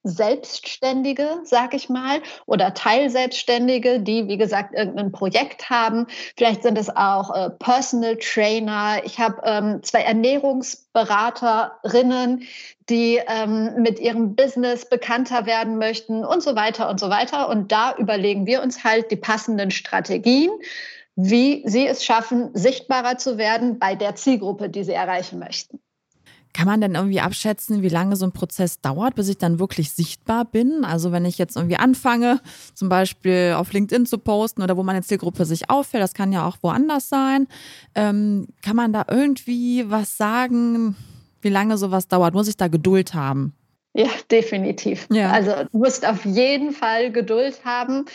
Selbstständige, 0.07 1.39
sag 1.43 1.73
ich 1.73 1.89
mal, 1.89 2.21
oder 2.45 2.73
Teilselbstständige, 2.73 3.99
die, 3.99 4.27
wie 4.27 4.37
gesagt, 4.37 4.73
irgendein 4.73 5.11
Projekt 5.11 5.69
haben. 5.69 6.07
Vielleicht 6.37 6.63
sind 6.63 6.77
es 6.77 6.89
auch 6.89 7.35
äh, 7.35 7.49
Personal 7.49 8.15
Trainer. 8.17 9.01
Ich 9.03 9.19
habe 9.19 9.41
ähm, 9.43 9.83
zwei 9.83 10.03
Ernährungsberaterinnen, 10.03 12.43
die 12.89 13.19
ähm, 13.27 13.81
mit 13.81 13.99
ihrem 13.99 14.33
Business 14.35 14.87
bekannter 14.87 15.45
werden 15.45 15.77
möchten 15.77 16.23
und 16.23 16.41
so 16.41 16.55
weiter 16.55 16.89
und 16.89 17.01
so 17.01 17.09
weiter. 17.09 17.49
Und 17.49 17.73
da 17.73 17.93
überlegen 17.97 18.45
wir 18.45 18.61
uns 18.61 18.85
halt 18.85 19.11
die 19.11 19.17
passenden 19.17 19.71
Strategien, 19.71 20.51
wie 21.17 21.63
sie 21.65 21.87
es 21.87 22.05
schaffen, 22.05 22.51
sichtbarer 22.53 23.17
zu 23.17 23.37
werden 23.37 23.79
bei 23.79 23.95
der 23.95 24.15
Zielgruppe, 24.15 24.69
die 24.69 24.83
sie 24.83 24.93
erreichen 24.93 25.39
möchten. 25.39 25.79
Kann 26.53 26.67
man 26.67 26.79
denn 26.79 26.95
irgendwie 26.95 27.19
abschätzen, 27.19 27.81
wie 27.81 27.89
lange 27.89 28.15
so 28.15 28.25
ein 28.25 28.31
Prozess 28.31 28.81
dauert, 28.81 29.15
bis 29.15 29.27
ich 29.27 29.37
dann 29.37 29.59
wirklich 29.59 29.91
sichtbar 29.91 30.45
bin? 30.45 30.85
Also 30.85 31.11
wenn 31.11 31.25
ich 31.25 31.37
jetzt 31.37 31.55
irgendwie 31.55 31.75
anfange, 31.75 32.39
zum 32.73 32.87
Beispiel 32.87 33.53
auf 33.55 33.73
LinkedIn 33.73 34.05
zu 34.05 34.17
posten 34.17 34.61
oder 34.61 34.77
wo 34.77 34.83
meine 34.83 35.01
Zielgruppe 35.01 35.45
sich 35.45 35.69
auffällt, 35.69 36.03
das 36.03 36.13
kann 36.13 36.31
ja 36.31 36.47
auch 36.47 36.57
woanders 36.61 37.09
sein, 37.09 37.47
ähm, 37.95 38.47
kann 38.63 38.75
man 38.75 38.93
da 38.93 39.05
irgendwie 39.09 39.89
was 39.89 40.17
sagen, 40.17 40.95
wie 41.41 41.49
lange 41.49 41.77
sowas 41.77 42.07
dauert? 42.07 42.33
Muss 42.33 42.47
ich 42.47 42.57
da 42.57 42.67
Geduld 42.67 43.13
haben? 43.13 43.53
Ja, 43.93 44.09
definitiv. 44.29 45.07
Ja. 45.11 45.31
Also 45.31 45.51
du 45.71 45.77
musst 45.77 46.07
auf 46.07 46.25
jeden 46.25 46.71
Fall 46.71 47.11
Geduld 47.11 47.65
haben. 47.65 48.05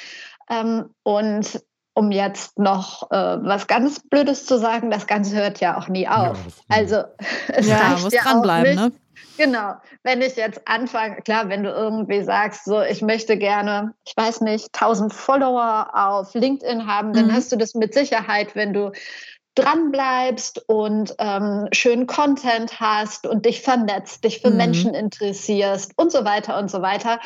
Ähm, 0.48 0.86
und 1.02 1.62
um 1.94 2.10
jetzt 2.10 2.58
noch 2.58 3.10
äh, 3.10 3.14
was 3.14 3.66
ganz 3.66 4.00
Blödes 4.08 4.46
zu 4.46 4.58
sagen, 4.58 4.90
das 4.90 5.06
Ganze 5.06 5.36
hört 5.36 5.60
ja 5.60 5.78
auch 5.78 5.88
nie 5.88 6.08
auf. 6.08 6.38
Ja, 6.70 6.76
also 6.76 7.02
es 7.48 7.66
ja, 7.66 7.76
reicht 7.76 8.04
muss 8.04 8.12
ja 8.12 8.22
dranbleiben, 8.22 8.78
auch 8.78 8.84
nicht. 8.84 8.94
Ne? 8.94 9.02
Genau, 9.38 9.74
wenn 10.02 10.20
ich 10.20 10.36
jetzt 10.36 10.60
anfange, 10.66 11.16
klar, 11.22 11.48
wenn 11.48 11.62
du 11.62 11.70
irgendwie 11.70 12.22
sagst, 12.22 12.64
so 12.64 12.82
ich 12.82 13.02
möchte 13.02 13.36
gerne, 13.36 13.94
ich 14.06 14.14
weiß 14.16 14.42
nicht, 14.42 14.68
1000 14.74 15.12
Follower 15.12 15.90
auf 15.94 16.34
LinkedIn 16.34 16.86
haben, 16.86 17.12
dann 17.12 17.28
mhm. 17.28 17.32
hast 17.32 17.50
du 17.52 17.56
das 17.56 17.74
mit 17.74 17.94
Sicherheit, 17.94 18.54
wenn 18.54 18.72
du 18.72 18.92
dranbleibst 19.54 20.64
und 20.66 21.14
ähm, 21.18 21.68
schönen 21.72 22.06
Content 22.06 22.80
hast 22.80 23.26
und 23.26 23.44
dich 23.44 23.60
vernetzt, 23.60 24.24
dich 24.24 24.40
für 24.40 24.50
mhm. 24.50 24.56
Menschen 24.56 24.94
interessierst 24.94 25.92
und 25.96 26.10
so 26.10 26.24
weiter 26.24 26.58
und 26.58 26.70
so 26.70 26.80
weiter. 26.80 27.20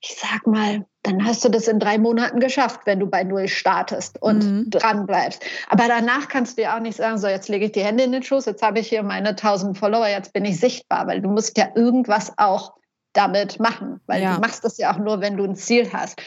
Ich 0.00 0.16
sag 0.16 0.46
mal, 0.46 0.86
dann 1.08 1.24
hast 1.24 1.44
du 1.44 1.48
das 1.48 1.68
in 1.68 1.78
drei 1.78 1.98
Monaten 1.98 2.40
geschafft, 2.40 2.80
wenn 2.84 3.00
du 3.00 3.06
bei 3.06 3.24
Null 3.24 3.48
startest 3.48 4.20
und 4.20 4.44
mhm. 4.44 4.70
dranbleibst. 4.70 5.42
Aber 5.68 5.84
danach 5.88 6.28
kannst 6.28 6.58
du 6.58 6.62
ja 6.62 6.76
auch 6.76 6.80
nicht 6.80 6.96
sagen, 6.96 7.18
so 7.18 7.26
jetzt 7.26 7.48
lege 7.48 7.66
ich 7.66 7.72
die 7.72 7.82
Hände 7.82 8.04
in 8.04 8.12
den 8.12 8.22
Schoß, 8.22 8.46
jetzt 8.46 8.62
habe 8.62 8.80
ich 8.80 8.88
hier 8.88 9.02
meine 9.02 9.30
1000 9.30 9.76
Follower, 9.76 10.06
jetzt 10.06 10.32
bin 10.32 10.44
ich 10.44 10.60
sichtbar, 10.60 11.06
weil 11.06 11.20
du 11.20 11.28
musst 11.28 11.56
ja 11.56 11.68
irgendwas 11.74 12.32
auch 12.36 12.74
damit 13.12 13.58
machen, 13.58 14.00
weil 14.06 14.22
ja. 14.22 14.34
du 14.34 14.40
machst 14.40 14.64
das 14.64 14.78
ja 14.78 14.92
auch 14.92 14.98
nur, 14.98 15.20
wenn 15.20 15.36
du 15.36 15.44
ein 15.44 15.56
Ziel 15.56 15.90
hast. 15.92 16.20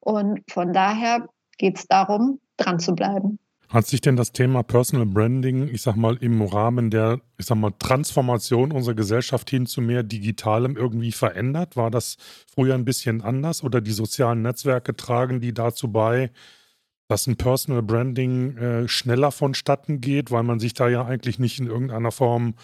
Und 0.00 0.40
von 0.50 0.72
daher 0.72 1.28
geht 1.58 1.78
es 1.78 1.86
darum, 1.86 2.40
dran 2.56 2.78
zu 2.78 2.94
bleiben. 2.94 3.38
Hat 3.70 3.86
sich 3.86 4.00
denn 4.00 4.16
das 4.16 4.32
Thema 4.32 4.64
Personal 4.64 5.06
Branding, 5.06 5.68
ich 5.68 5.82
sag 5.82 5.94
mal, 5.94 6.16
im 6.16 6.42
Rahmen 6.42 6.90
der, 6.90 7.20
ich 7.38 7.46
sag 7.46 7.56
mal, 7.56 7.72
Transformation 7.78 8.72
unserer 8.72 8.96
Gesellschaft 8.96 9.48
hin 9.48 9.64
zu 9.64 9.80
mehr 9.80 10.02
Digitalem 10.02 10.76
irgendwie 10.76 11.12
verändert? 11.12 11.76
War 11.76 11.88
das 11.88 12.16
früher 12.52 12.74
ein 12.74 12.84
bisschen 12.84 13.22
anders 13.22 13.62
oder 13.62 13.80
die 13.80 13.92
sozialen 13.92 14.42
Netzwerke 14.42 14.96
tragen 14.96 15.40
die 15.40 15.54
dazu 15.54 15.86
bei, 15.86 16.32
dass 17.06 17.28
ein 17.28 17.36
Personal 17.36 17.82
Branding 17.82 18.56
äh, 18.56 18.88
schneller 18.88 19.30
vonstatten 19.30 20.00
geht, 20.00 20.32
weil 20.32 20.42
man 20.42 20.58
sich 20.58 20.74
da 20.74 20.88
ja 20.88 21.04
eigentlich 21.04 21.38
nicht 21.38 21.60
in 21.60 21.68
irgendeiner 21.68 22.10
Form 22.10 22.54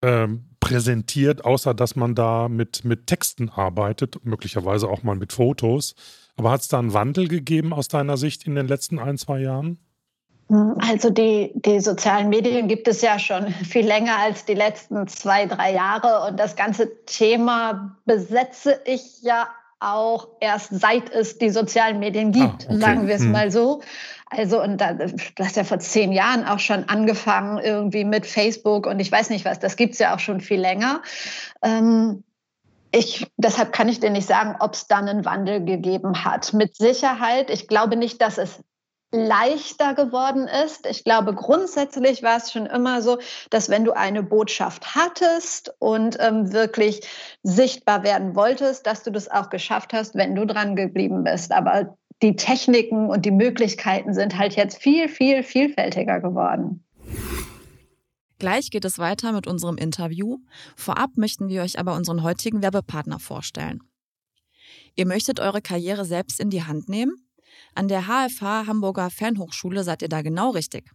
äh, 0.00 0.26
präsentiert, 0.58 1.44
außer 1.44 1.74
dass 1.74 1.96
man 1.96 2.14
da 2.14 2.48
mit, 2.48 2.82
mit 2.86 3.06
Texten 3.06 3.50
arbeitet, 3.50 4.24
möglicherweise 4.24 4.88
auch 4.88 5.02
mal 5.02 5.16
mit 5.16 5.34
Fotos. 5.34 5.94
Aber 6.36 6.50
hat 6.50 6.62
es 6.62 6.68
da 6.68 6.78
einen 6.78 6.94
Wandel 6.94 7.28
gegeben 7.28 7.74
aus 7.74 7.88
deiner 7.88 8.16
Sicht 8.16 8.46
in 8.46 8.54
den 8.54 8.68
letzten 8.68 8.98
ein, 8.98 9.18
zwei 9.18 9.40
Jahren? 9.40 9.78
Also 10.78 11.10
die, 11.10 11.52
die 11.54 11.78
sozialen 11.78 12.28
Medien 12.28 12.66
gibt 12.66 12.88
es 12.88 13.02
ja 13.02 13.18
schon 13.18 13.48
viel 13.48 13.86
länger 13.86 14.18
als 14.18 14.44
die 14.44 14.54
letzten 14.54 15.06
zwei, 15.06 15.46
drei 15.46 15.72
Jahre. 15.72 16.28
Und 16.28 16.40
das 16.40 16.56
ganze 16.56 17.04
Thema 17.04 17.96
besetze 18.04 18.80
ich 18.84 19.22
ja 19.22 19.48
auch 19.78 20.28
erst 20.40 20.78
seit 20.78 21.10
es 21.10 21.38
die 21.38 21.50
sozialen 21.50 22.00
Medien 22.00 22.28
ah, 22.28 22.46
gibt, 22.46 22.66
ah, 22.68 22.72
okay. 22.72 22.80
sagen 22.80 23.06
wir 23.06 23.14
es 23.14 23.22
hm. 23.22 23.32
mal 23.32 23.50
so. 23.50 23.80
Also, 24.28 24.62
und 24.62 24.80
da, 24.80 24.92
du 24.92 25.08
hast 25.44 25.56
ja 25.56 25.64
vor 25.64 25.78
zehn 25.78 26.12
Jahren 26.12 26.44
auch 26.44 26.58
schon 26.58 26.88
angefangen, 26.88 27.58
irgendwie 27.58 28.04
mit 28.04 28.26
Facebook 28.26 28.86
und 28.86 29.00
ich 29.00 29.10
weiß 29.10 29.30
nicht 29.30 29.44
was, 29.44 29.58
das 29.58 29.76
gibt 29.76 29.94
es 29.94 29.98
ja 29.98 30.14
auch 30.14 30.20
schon 30.20 30.40
viel 30.40 30.60
länger. 30.60 31.02
Ähm, 31.62 32.22
ich, 32.92 33.26
deshalb 33.36 33.72
kann 33.72 33.88
ich 33.88 34.00
dir 34.00 34.10
nicht 34.10 34.26
sagen, 34.26 34.56
ob 34.60 34.74
es 34.74 34.86
dann 34.86 35.08
einen 35.08 35.24
Wandel 35.24 35.64
gegeben 35.64 36.24
hat. 36.24 36.52
Mit 36.52 36.76
Sicherheit. 36.76 37.48
Ich 37.50 37.68
glaube 37.68 37.96
nicht, 37.96 38.20
dass 38.20 38.36
es 38.36 38.60
leichter 39.12 39.94
geworden 39.94 40.46
ist. 40.46 40.86
Ich 40.86 41.04
glaube, 41.04 41.34
grundsätzlich 41.34 42.22
war 42.22 42.36
es 42.36 42.52
schon 42.52 42.66
immer 42.66 43.02
so, 43.02 43.18
dass 43.50 43.68
wenn 43.68 43.84
du 43.84 43.92
eine 43.92 44.22
Botschaft 44.22 44.94
hattest 44.94 45.74
und 45.78 46.16
ähm, 46.20 46.52
wirklich 46.52 47.00
sichtbar 47.42 48.02
werden 48.04 48.36
wolltest, 48.36 48.86
dass 48.86 49.02
du 49.02 49.10
das 49.10 49.28
auch 49.30 49.50
geschafft 49.50 49.92
hast, 49.92 50.14
wenn 50.14 50.34
du 50.34 50.46
dran 50.46 50.76
geblieben 50.76 51.24
bist. 51.24 51.52
Aber 51.52 51.96
die 52.22 52.36
Techniken 52.36 53.08
und 53.08 53.24
die 53.24 53.30
Möglichkeiten 53.30 54.14
sind 54.14 54.38
halt 54.38 54.54
jetzt 54.54 54.80
viel, 54.80 55.08
viel 55.08 55.42
vielfältiger 55.42 56.20
geworden. 56.20 56.84
Gleich 58.38 58.70
geht 58.70 58.84
es 58.84 58.98
weiter 58.98 59.32
mit 59.32 59.46
unserem 59.46 59.76
Interview. 59.76 60.38
Vorab 60.76 61.10
möchten 61.16 61.48
wir 61.48 61.62
euch 61.62 61.78
aber 61.78 61.94
unseren 61.94 62.22
heutigen 62.22 62.62
Werbepartner 62.62 63.18
vorstellen. 63.18 63.82
Ihr 64.96 65.06
möchtet 65.06 65.40
eure 65.40 65.60
Karriere 65.60 66.04
selbst 66.04 66.40
in 66.40 66.50
die 66.50 66.64
Hand 66.64 66.88
nehmen? 66.88 67.29
An 67.74 67.88
der 67.88 68.02
HFH 68.02 68.66
Hamburger 68.66 69.10
Fernhochschule 69.10 69.84
seid 69.84 70.02
ihr 70.02 70.08
da 70.08 70.22
genau 70.22 70.50
richtig. 70.50 70.90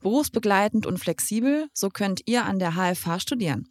Berufsbegleitend 0.00 0.86
und 0.86 0.98
flexibel, 0.98 1.68
so 1.72 1.88
könnt 1.88 2.22
ihr 2.26 2.44
an 2.44 2.58
der 2.58 2.72
HFH 2.72 3.20
studieren. 3.20 3.68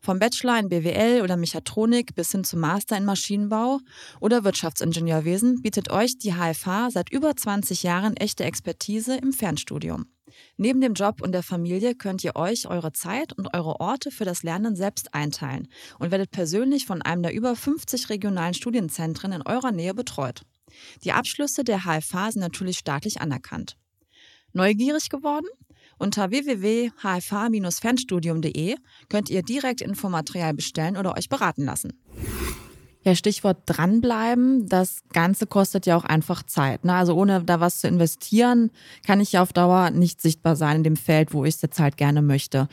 Vom 0.00 0.18
Bachelor 0.18 0.58
in 0.58 0.68
BWL 0.68 1.22
oder 1.22 1.36
Mechatronik 1.36 2.14
bis 2.14 2.32
hin 2.32 2.44
zum 2.44 2.60
Master 2.60 2.96
in 2.96 3.04
Maschinenbau 3.04 3.78
oder 4.20 4.44
Wirtschaftsingenieurwesen 4.44 5.62
bietet 5.62 5.90
euch 5.90 6.18
die 6.18 6.34
HFH 6.34 6.90
seit 6.90 7.10
über 7.10 7.34
20 7.36 7.82
Jahren 7.82 8.16
echte 8.16 8.44
Expertise 8.44 9.16
im 9.16 9.32
Fernstudium. 9.32 10.06
Neben 10.56 10.80
dem 10.80 10.94
Job 10.94 11.20
und 11.20 11.32
der 11.32 11.42
Familie 11.42 11.94
könnt 11.94 12.24
ihr 12.24 12.36
euch 12.36 12.66
eure 12.66 12.92
Zeit 12.92 13.32
und 13.32 13.54
eure 13.54 13.80
Orte 13.80 14.10
für 14.10 14.24
das 14.24 14.42
Lernen 14.42 14.76
selbst 14.76 15.14
einteilen 15.14 15.68
und 15.98 16.10
werdet 16.10 16.30
persönlich 16.30 16.86
von 16.86 17.02
einem 17.02 17.22
der 17.22 17.34
über 17.34 17.54
50 17.54 18.08
regionalen 18.08 18.54
Studienzentren 18.54 19.32
in 19.32 19.42
eurer 19.42 19.72
Nähe 19.72 19.94
betreut. 19.94 20.42
Die 21.04 21.12
Abschlüsse 21.12 21.62
der 21.64 21.84
HFH 21.84 22.32
sind 22.32 22.40
natürlich 22.40 22.78
staatlich 22.78 23.20
anerkannt. 23.20 23.76
Neugierig 24.52 25.08
geworden? 25.08 25.46
Unter 25.98 26.30
www.hfh-fernstudium.de 26.30 28.76
könnt 29.08 29.30
ihr 29.30 29.42
direkt 29.42 29.80
Infomaterial 29.80 30.54
bestellen 30.54 30.96
oder 30.96 31.16
euch 31.16 31.28
beraten 31.28 31.64
lassen. 31.64 31.92
Ja, 33.04 33.16
Stichwort 33.16 33.58
dranbleiben. 33.66 34.68
Das 34.68 35.02
Ganze 35.12 35.46
kostet 35.46 35.86
ja 35.86 35.96
auch 35.96 36.04
einfach 36.04 36.44
Zeit. 36.44 36.84
Ne? 36.84 36.94
Also 36.94 37.14
ohne 37.14 37.42
da 37.42 37.58
was 37.58 37.80
zu 37.80 37.88
investieren, 37.88 38.70
kann 39.04 39.20
ich 39.20 39.32
ja 39.32 39.42
auf 39.42 39.52
Dauer 39.52 39.90
nicht 39.90 40.20
sichtbar 40.20 40.54
sein 40.54 40.78
in 40.78 40.84
dem 40.84 40.96
Feld, 40.96 41.34
wo 41.34 41.44
ich 41.44 41.56
es 41.56 41.62
jetzt 41.62 41.80
halt 41.80 41.96
gerne 41.96 42.22
möchte. 42.22 42.68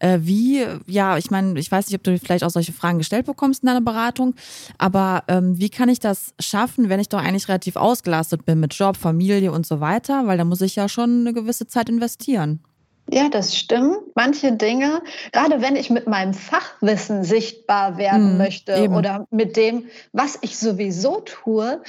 Äh, 0.00 0.18
wie, 0.22 0.64
ja, 0.86 1.16
ich 1.16 1.30
meine, 1.30 1.58
ich 1.60 1.70
weiß 1.70 1.86
nicht, 1.86 1.96
ob 1.96 2.02
du 2.02 2.18
vielleicht 2.18 2.42
auch 2.42 2.50
solche 2.50 2.72
Fragen 2.72 2.98
gestellt 2.98 3.26
bekommst 3.26 3.62
in 3.62 3.68
deiner 3.68 3.80
Beratung, 3.80 4.34
aber 4.78 5.22
ähm, 5.28 5.58
wie 5.58 5.70
kann 5.70 5.88
ich 5.88 6.00
das 6.00 6.34
schaffen, 6.40 6.88
wenn 6.88 7.00
ich 7.00 7.08
doch 7.08 7.22
eigentlich 7.22 7.48
relativ 7.48 7.76
ausgelastet 7.76 8.44
bin 8.44 8.60
mit 8.60 8.74
Job, 8.74 8.96
Familie 8.96 9.52
und 9.52 9.66
so 9.66 9.80
weiter? 9.80 10.26
Weil 10.26 10.38
da 10.38 10.44
muss 10.44 10.60
ich 10.60 10.74
ja 10.76 10.88
schon 10.88 11.20
eine 11.20 11.32
gewisse 11.32 11.66
Zeit 11.68 11.88
investieren. 11.88 12.60
Ja, 13.10 13.28
das 13.28 13.56
stimmt. 13.56 13.98
Manche 14.14 14.52
Dinge, 14.52 15.02
gerade 15.32 15.60
wenn 15.60 15.76
ich 15.76 15.90
mit 15.90 16.06
meinem 16.06 16.34
Fachwissen 16.34 17.24
sichtbar 17.24 17.96
werden 17.96 18.32
mhm, 18.32 18.38
möchte 18.38 18.74
eben. 18.74 18.94
oder 18.94 19.26
mit 19.30 19.56
dem, 19.56 19.86
was 20.12 20.38
ich 20.42 20.58
sowieso 20.58 21.20
tue, 21.20 21.82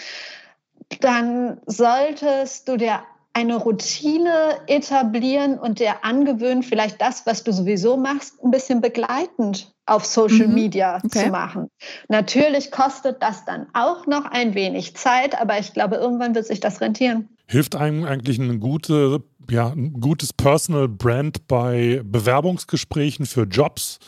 dann 1.01 1.59
solltest 1.65 2.67
du 2.67 2.77
dir 2.77 3.01
eine 3.33 3.57
Routine 3.57 4.57
etablieren 4.67 5.59
und 5.59 5.79
dir 5.79 6.03
angewöhnen, 6.03 6.63
vielleicht 6.63 6.99
das, 7.01 7.25
was 7.25 7.43
du 7.43 7.53
sowieso 7.53 7.95
machst, 7.95 8.43
ein 8.43 8.51
bisschen 8.51 8.81
begleitend 8.81 9.71
auf 9.85 10.05
Social 10.05 10.47
mhm. 10.47 10.55
Media 10.55 10.97
okay. 10.97 11.25
zu 11.25 11.29
machen. 11.29 11.69
Natürlich 12.07 12.71
kostet 12.71 13.21
das 13.21 13.45
dann 13.45 13.67
auch 13.73 14.07
noch 14.07 14.25
ein 14.25 14.55
wenig 14.55 14.95
Zeit, 14.95 15.39
aber 15.39 15.59
ich 15.59 15.73
glaube, 15.73 15.95
irgendwann 15.95 16.33
wird 16.35 16.47
sich 16.47 16.59
das 16.59 16.81
rentieren. 16.81 17.29
Hilft 17.47 17.75
einem 17.75 18.03
eigentlich 18.03 18.39
eine 18.39 18.57
gute 18.57 19.21
ja, 19.49 19.69
ein 19.69 19.93
gutes 19.93 20.33
Personal 20.33 20.87
Brand 20.87 21.47
bei 21.47 22.01
Bewerbungsgesprächen 22.03 23.25
für 23.25 23.43
Jobs? 23.43 23.99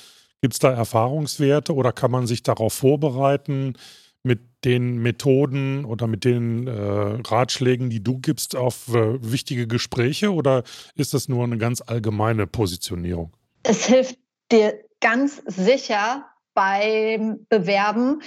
Gibt 0.41 0.53
es 0.53 0.59
da 0.59 0.71
Erfahrungswerte 0.71 1.73
oder 1.73 1.91
kann 1.91 2.11
man 2.11 2.27
sich 2.27 2.43
darauf 2.43 2.73
vorbereiten 2.73 3.75
mit 4.23 4.39
den 4.65 4.97
Methoden 4.99 5.85
oder 5.85 6.07
mit 6.07 6.25
den 6.25 6.67
äh, 6.67 6.71
Ratschlägen, 6.71 7.89
die 7.89 8.03
du 8.03 8.19
gibst, 8.19 8.55
auf 8.55 8.89
äh, 8.89 9.21
wichtige 9.21 9.67
Gespräche 9.67 10.33
oder 10.33 10.63
ist 10.95 11.13
das 11.13 11.27
nur 11.27 11.43
eine 11.43 11.57
ganz 11.57 11.81
allgemeine 11.81 12.47
Positionierung? 12.47 13.33
Es 13.63 13.85
hilft 13.85 14.19
dir 14.51 14.79
ganz 14.99 15.41
sicher 15.45 16.25
beim 16.53 17.45
Bewerben, 17.49 18.21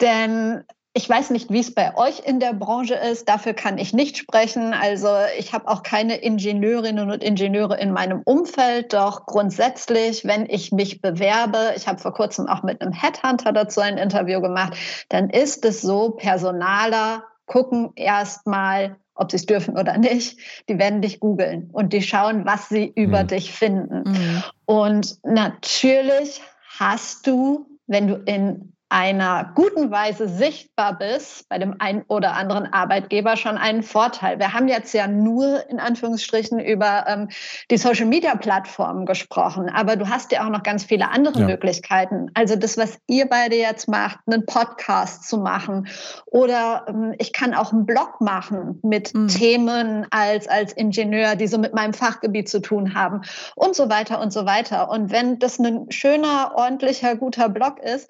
denn 0.00 0.64
ich 0.96 1.08
weiß 1.08 1.30
nicht, 1.30 1.50
wie 1.50 1.58
es 1.58 1.74
bei 1.74 1.96
euch 1.96 2.20
in 2.20 2.38
der 2.38 2.52
Branche 2.52 2.94
ist. 2.94 3.28
Dafür 3.28 3.52
kann 3.52 3.78
ich 3.78 3.92
nicht 3.92 4.16
sprechen. 4.16 4.72
Also 4.72 5.08
ich 5.36 5.52
habe 5.52 5.66
auch 5.66 5.82
keine 5.82 6.18
Ingenieurinnen 6.18 7.10
und 7.10 7.22
Ingenieure 7.22 7.76
in 7.76 7.92
meinem 7.92 8.22
Umfeld. 8.24 8.92
Doch 8.92 9.26
grundsätzlich, 9.26 10.24
wenn 10.24 10.46
ich 10.48 10.70
mich 10.70 11.02
bewerbe, 11.02 11.72
ich 11.76 11.88
habe 11.88 11.98
vor 11.98 12.14
kurzem 12.14 12.46
auch 12.46 12.62
mit 12.62 12.80
einem 12.80 12.92
Headhunter 12.92 13.52
dazu 13.52 13.80
ein 13.80 13.98
Interview 13.98 14.40
gemacht, 14.40 14.74
dann 15.08 15.30
ist 15.30 15.64
es 15.64 15.82
so, 15.82 16.10
Personaler 16.10 17.24
gucken 17.46 17.90
erstmal, 17.96 18.96
ob 19.16 19.32
sie 19.32 19.38
es 19.38 19.46
dürfen 19.46 19.76
oder 19.76 19.98
nicht. 19.98 20.38
Die 20.68 20.78
werden 20.78 21.02
dich 21.02 21.18
googeln 21.18 21.70
und 21.72 21.92
die 21.92 22.02
schauen, 22.02 22.46
was 22.46 22.68
sie 22.68 22.92
über 22.94 23.24
mhm. 23.24 23.28
dich 23.28 23.52
finden. 23.52 24.04
Mhm. 24.06 24.42
Und 24.66 25.18
natürlich 25.24 26.40
hast 26.78 27.26
du, 27.26 27.66
wenn 27.88 28.06
du 28.06 28.14
in 28.26 28.73
einer 28.94 29.50
guten 29.56 29.90
Weise 29.90 30.28
sichtbar 30.28 30.96
bist 30.96 31.48
bei 31.48 31.58
dem 31.58 31.74
einen 31.80 32.02
oder 32.06 32.34
anderen 32.34 32.72
Arbeitgeber 32.72 33.36
schon 33.36 33.58
einen 33.58 33.82
Vorteil. 33.82 34.38
Wir 34.38 34.54
haben 34.54 34.68
jetzt 34.68 34.94
ja 34.94 35.08
nur 35.08 35.68
in 35.68 35.80
Anführungsstrichen 35.80 36.60
über 36.60 37.04
ähm, 37.08 37.28
die 37.72 37.76
Social-Media-Plattformen 37.76 39.04
gesprochen, 39.04 39.68
aber 39.68 39.96
du 39.96 40.08
hast 40.08 40.30
ja 40.30 40.46
auch 40.46 40.48
noch 40.48 40.62
ganz 40.62 40.84
viele 40.84 41.10
andere 41.10 41.40
ja. 41.40 41.46
Möglichkeiten. 41.46 42.30
Also 42.34 42.54
das, 42.54 42.78
was 42.78 42.96
ihr 43.08 43.28
beide 43.28 43.56
jetzt 43.56 43.88
macht, 43.88 44.20
einen 44.28 44.46
Podcast 44.46 45.28
zu 45.28 45.38
machen 45.38 45.88
oder 46.26 46.84
ähm, 46.86 47.16
ich 47.18 47.32
kann 47.32 47.52
auch 47.52 47.72
einen 47.72 47.86
Blog 47.86 48.20
machen 48.20 48.78
mit 48.84 49.12
mhm. 49.12 49.26
Themen 49.26 50.06
als, 50.10 50.46
als 50.46 50.72
Ingenieur, 50.72 51.34
die 51.34 51.48
so 51.48 51.58
mit 51.58 51.74
meinem 51.74 51.94
Fachgebiet 51.94 52.48
zu 52.48 52.62
tun 52.62 52.94
haben 52.94 53.22
und 53.56 53.74
so 53.74 53.90
weiter 53.90 54.20
und 54.20 54.32
so 54.32 54.46
weiter. 54.46 54.88
Und 54.88 55.10
wenn 55.10 55.40
das 55.40 55.58
ein 55.58 55.90
schöner, 55.90 56.52
ordentlicher, 56.54 57.16
guter 57.16 57.48
Blog 57.48 57.80
ist, 57.80 58.08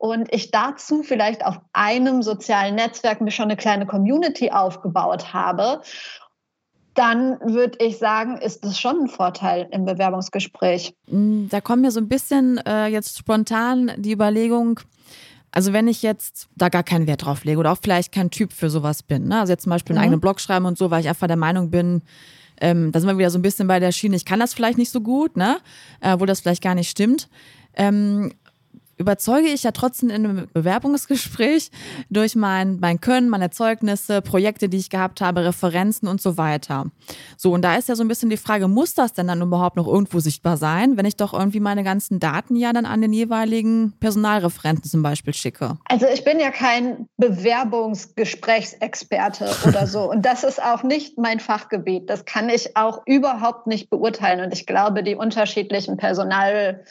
und 0.00 0.32
ich 0.32 0.50
dazu 0.50 1.02
vielleicht 1.02 1.44
auf 1.44 1.60
einem 1.74 2.22
sozialen 2.22 2.74
Netzwerk 2.74 3.20
mir 3.20 3.30
schon 3.30 3.44
eine 3.44 3.56
kleine 3.56 3.86
Community 3.86 4.50
aufgebaut 4.50 5.34
habe, 5.34 5.82
dann 6.94 7.38
würde 7.40 7.84
ich 7.84 7.98
sagen, 7.98 8.38
ist 8.38 8.64
das 8.64 8.80
schon 8.80 9.02
ein 9.02 9.08
Vorteil 9.08 9.68
im 9.70 9.84
Bewerbungsgespräch. 9.84 10.94
Mm, 11.06 11.48
da 11.50 11.60
kommt 11.60 11.82
mir 11.82 11.90
so 11.90 12.00
ein 12.00 12.08
bisschen 12.08 12.56
äh, 12.66 12.86
jetzt 12.86 13.18
spontan 13.18 13.92
die 13.98 14.12
Überlegung, 14.12 14.80
also 15.52 15.74
wenn 15.74 15.86
ich 15.86 16.02
jetzt 16.02 16.48
da 16.56 16.70
gar 16.70 16.82
keinen 16.82 17.06
Wert 17.06 17.26
drauf 17.26 17.44
lege 17.44 17.58
oder 17.58 17.72
auch 17.72 17.78
vielleicht 17.80 18.10
kein 18.10 18.30
Typ 18.30 18.54
für 18.54 18.70
sowas 18.70 19.02
bin, 19.02 19.28
ne? 19.28 19.40
also 19.40 19.52
jetzt 19.52 19.64
zum 19.64 19.70
Beispiel 19.70 19.94
einen 19.94 20.00
mhm. 20.00 20.04
eigenen 20.04 20.20
Blog 20.20 20.40
schreiben 20.40 20.64
und 20.64 20.78
so, 20.78 20.90
weil 20.90 21.02
ich 21.02 21.10
einfach 21.10 21.26
der 21.26 21.36
Meinung 21.36 21.70
bin, 21.70 22.00
ähm, 22.62 22.90
da 22.90 23.00
sind 23.00 23.08
wir 23.08 23.18
wieder 23.18 23.30
so 23.30 23.38
ein 23.38 23.42
bisschen 23.42 23.68
bei 23.68 23.80
der 23.80 23.92
Schiene, 23.92 24.16
ich 24.16 24.24
kann 24.24 24.40
das 24.40 24.54
vielleicht 24.54 24.78
nicht 24.78 24.90
so 24.90 25.02
gut, 25.02 25.36
ne? 25.36 25.58
Äh, 26.00 26.18
wo 26.18 26.24
das 26.24 26.40
vielleicht 26.40 26.62
gar 26.62 26.74
nicht 26.74 26.88
stimmt. 26.88 27.28
Ähm, 27.74 28.32
überzeuge 29.00 29.48
ich 29.48 29.62
ja 29.62 29.70
trotzdem 29.72 30.10
in 30.10 30.26
einem 30.26 30.48
Bewerbungsgespräch 30.52 31.70
durch 32.10 32.36
mein, 32.36 32.78
mein 32.80 33.00
Können, 33.00 33.30
meine 33.30 33.48
Zeugnisse, 33.50 34.20
Projekte, 34.20 34.68
die 34.68 34.76
ich 34.76 34.90
gehabt 34.90 35.22
habe, 35.22 35.42
Referenzen 35.44 36.06
und 36.06 36.20
so 36.20 36.36
weiter. 36.36 36.84
So, 37.38 37.52
und 37.52 37.62
da 37.62 37.76
ist 37.76 37.88
ja 37.88 37.96
so 37.96 38.04
ein 38.04 38.08
bisschen 38.08 38.28
die 38.28 38.36
Frage, 38.36 38.68
muss 38.68 38.92
das 38.94 39.14
denn 39.14 39.26
dann 39.26 39.40
überhaupt 39.40 39.76
noch 39.76 39.86
irgendwo 39.86 40.20
sichtbar 40.20 40.58
sein, 40.58 40.98
wenn 40.98 41.06
ich 41.06 41.16
doch 41.16 41.32
irgendwie 41.32 41.60
meine 41.60 41.82
ganzen 41.82 42.20
Daten 42.20 42.56
ja 42.56 42.74
dann 42.74 42.84
an 42.84 43.00
den 43.00 43.14
jeweiligen 43.14 43.94
Personalreferenten 44.00 44.84
zum 44.84 45.02
Beispiel 45.02 45.32
schicke? 45.32 45.78
Also 45.86 46.04
ich 46.06 46.22
bin 46.22 46.38
ja 46.38 46.50
kein 46.50 47.06
Bewerbungsgesprächsexperte 47.16 49.50
oder 49.66 49.86
so. 49.86 50.02
Und 50.10 50.26
das 50.26 50.44
ist 50.44 50.62
auch 50.62 50.82
nicht 50.82 51.16
mein 51.16 51.40
Fachgebiet. 51.40 52.10
Das 52.10 52.26
kann 52.26 52.50
ich 52.50 52.76
auch 52.76 53.00
überhaupt 53.06 53.66
nicht 53.66 53.88
beurteilen. 53.88 54.44
Und 54.44 54.52
ich 54.52 54.66
glaube, 54.66 55.02
die 55.02 55.14
unterschiedlichen 55.14 55.96
Personal 55.96 56.84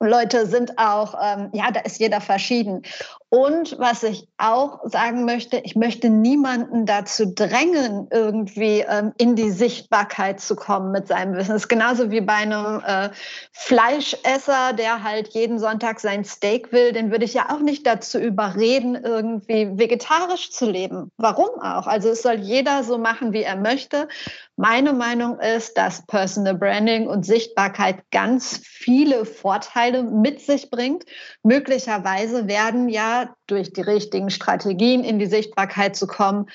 Leute 0.00 0.46
sind 0.46 0.78
auch, 0.78 1.14
ähm, 1.22 1.50
ja, 1.52 1.70
da 1.70 1.80
ist 1.80 1.98
jeder 1.98 2.20
verschieden. 2.20 2.82
Und 3.28 3.76
was 3.78 4.02
ich 4.04 4.28
auch 4.38 4.80
sagen 4.84 5.24
möchte, 5.24 5.56
ich 5.58 5.74
möchte 5.74 6.10
niemanden 6.10 6.86
dazu 6.86 7.32
drängen, 7.34 8.06
irgendwie 8.12 8.84
ähm, 8.88 9.12
in 9.18 9.34
die 9.34 9.50
Sichtbarkeit 9.50 10.40
zu 10.40 10.54
kommen 10.54 10.92
mit 10.92 11.08
seinem 11.08 11.34
Wissen. 11.34 11.52
Das 11.52 11.62
ist 11.62 11.68
genauso 11.68 12.10
wie 12.10 12.20
bei 12.20 12.34
einem 12.34 12.82
äh, 12.86 13.08
Fleischesser, 13.52 14.74
der 14.74 15.02
halt 15.02 15.28
jeden 15.28 15.58
Sonntag 15.58 15.98
sein 15.98 16.24
Steak 16.24 16.72
will. 16.72 16.92
Den 16.92 17.10
würde 17.10 17.24
ich 17.24 17.34
ja 17.34 17.50
auch 17.50 17.60
nicht 17.60 17.86
dazu 17.86 18.18
überreden, 18.18 18.94
irgendwie 18.94 19.76
vegetarisch 19.76 20.52
zu 20.52 20.70
leben. 20.70 21.10
Warum 21.16 21.60
auch? 21.60 21.86
Also 21.88 22.10
es 22.10 22.22
soll 22.22 22.36
jeder 22.36 22.84
so 22.84 22.96
machen, 22.96 23.32
wie 23.32 23.42
er 23.42 23.56
möchte. 23.56 24.08
Meine 24.56 24.92
Meinung 24.92 25.40
ist, 25.40 25.76
dass 25.76 26.06
Personal 26.06 26.54
Branding 26.54 27.08
und 27.08 27.26
Sichtbarkeit 27.26 28.10
ganz 28.10 28.60
viele 28.62 29.26
Vorteile 29.26 29.85
mit 30.02 30.40
sich 30.40 30.70
bringt. 30.70 31.04
Möglicherweise 31.42 32.48
werden 32.48 32.88
ja 32.88 33.34
durch 33.46 33.72
die 33.72 33.82
richtigen 33.82 34.30
Strategien 34.30 35.04
in 35.04 35.18
die 35.18 35.26
Sichtbarkeit 35.26 35.96
zu 35.96 36.06
kommen, 36.06 36.46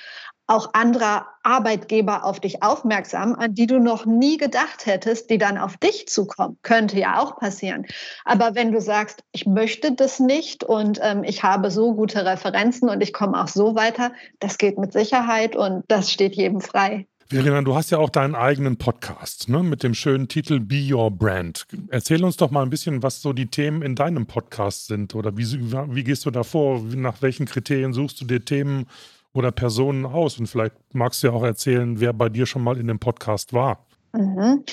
auch 0.52 0.74
anderer 0.74 1.28
Arbeitgeber 1.44 2.26
auf 2.26 2.42
dich 2.42 2.62
aufmerksam, 2.62 3.36
an 3.36 3.56
die 3.56 3.68
du 3.68 3.80
noch 3.80 4.06
nie 4.06 4.36
gedacht 4.36 4.86
hättest, 4.86 5.30
die 5.30 5.38
dann 5.38 5.58
auf 5.58 5.78
dich 5.78 6.10
zukommen. 6.10 6.58
Könnte 6.62 7.00
ja 7.00 7.20
auch 7.20 7.38
passieren. 7.38 7.88
Aber 8.26 8.54
wenn 8.54 8.74
du 8.74 8.82
sagst, 8.82 9.24
ich 9.32 9.46
möchte 9.46 9.94
das 9.94 10.20
nicht 10.20 10.66
und 10.66 11.00
ähm, 11.02 11.24
ich 11.24 11.44
habe 11.44 11.72
so 11.72 11.94
gute 11.94 12.26
Referenzen 12.26 12.90
und 12.90 13.02
ich 13.02 13.14
komme 13.14 13.42
auch 13.42 13.48
so 13.48 13.76
weiter, 13.76 14.12
das 14.40 14.58
geht 14.58 14.78
mit 14.78 14.92
Sicherheit 14.92 15.56
und 15.56 15.86
das 15.88 16.12
steht 16.12 16.36
jedem 16.36 16.60
frei. 16.60 17.08
Verena, 17.32 17.62
du 17.62 17.76
hast 17.76 17.92
ja 17.92 17.98
auch 17.98 18.10
deinen 18.10 18.36
eigenen 18.36 18.76
Podcast 18.76 19.48
ne, 19.48 19.64
mit 19.64 19.84
dem 19.84 19.94
schönen 19.94 20.28
Titel 20.28 20.60
Be 20.60 20.86
Your 20.92 21.10
Brand. 21.10 21.66
Erzähl 21.88 22.26
uns 22.26 22.36
doch 22.36 22.52
mal 22.52 22.62
ein 22.62 22.70
bisschen, 22.70 23.04
was 23.04 23.22
so 23.22 23.32
die 23.32 23.46
Themen 23.46 23.82
in 23.84 23.96
deinem 23.96 24.26
Podcast 24.26 24.88
sind 24.88 25.16
oder 25.16 25.38
wie, 25.38 25.46
wie 25.46 26.04
gehst 26.04 26.26
du 26.26 26.32
da 26.32 26.44
vor? 26.44 26.82
Nach 26.82 27.22
welchen 27.22 27.46
Kriterien 27.46 27.94
suchst 27.94 28.20
du 28.20 28.26
dir 28.26 28.44
Themen 28.44 28.86
oder 29.32 29.54
Personen 29.54 30.06
aus? 30.06 30.40
Und 30.40 30.48
vielleicht 30.48 30.76
magst 30.92 31.24
du 31.24 31.28
ja 31.28 31.34
auch 31.34 31.44
erzählen, 31.44 32.02
wer 32.02 32.12
bei 32.12 32.28
dir 32.28 32.46
schon 32.46 32.66
mal 32.66 32.78
in 32.78 32.88
dem 32.88 33.00
Podcast 33.00 33.54
war. 33.54 33.86
Mhm. 34.12 34.66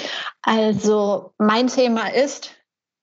Also 0.43 1.33
mein 1.39 1.69
Thema 1.69 2.13
ist 2.13 2.58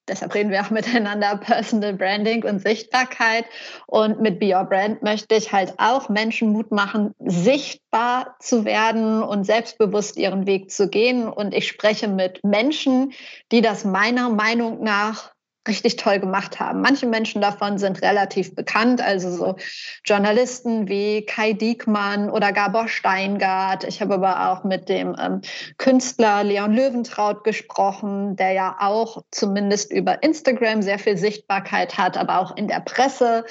deshalb 0.08 0.34
reden 0.34 0.50
wir 0.50 0.60
auch 0.62 0.70
miteinander, 0.70 1.36
Personal 1.40 1.94
Branding 1.94 2.44
und 2.44 2.60
Sichtbarkeit. 2.60 3.44
Und 3.86 4.20
mit 4.20 4.38
Be 4.38 4.54
Your 4.54 4.64
Brand 4.64 5.02
möchte 5.02 5.34
ich 5.34 5.52
halt 5.52 5.74
auch 5.78 6.08
Menschen 6.08 6.52
Mut 6.52 6.70
machen, 6.70 7.14
sichtbar 7.18 8.36
zu 8.40 8.64
werden 8.64 9.22
und 9.22 9.44
selbstbewusst 9.44 10.16
ihren 10.16 10.46
Weg 10.46 10.70
zu 10.70 10.88
gehen. 10.88 11.28
Und 11.28 11.54
ich 11.54 11.68
spreche 11.68 12.08
mit 12.08 12.42
Menschen, 12.44 13.12
die 13.52 13.60
das 13.60 13.84
meiner 13.84 14.30
Meinung 14.30 14.82
nach 14.82 15.35
richtig 15.66 15.96
toll 15.96 16.18
gemacht 16.18 16.60
haben. 16.60 16.80
Manche 16.80 17.06
Menschen 17.06 17.40
davon 17.40 17.78
sind 17.78 18.02
relativ 18.02 18.54
bekannt, 18.54 19.00
also 19.00 19.30
so 19.30 19.56
Journalisten 20.04 20.88
wie 20.88 21.24
Kai 21.26 21.52
Diekmann 21.52 22.30
oder 22.30 22.52
Gabor 22.52 22.88
Steingart. 22.88 23.84
Ich 23.84 24.00
habe 24.00 24.14
aber 24.14 24.50
auch 24.50 24.64
mit 24.64 24.88
dem 24.88 25.16
ähm, 25.18 25.40
Künstler 25.78 26.44
Leon 26.44 26.72
Löwentraut 26.72 27.44
gesprochen, 27.44 28.36
der 28.36 28.52
ja 28.52 28.76
auch 28.80 29.22
zumindest 29.30 29.92
über 29.92 30.22
Instagram 30.22 30.82
sehr 30.82 30.98
viel 30.98 31.16
Sichtbarkeit 31.16 31.98
hat, 31.98 32.16
aber 32.16 32.40
auch 32.40 32.56
in 32.56 32.68
der 32.68 32.80
Presse. 32.80 33.44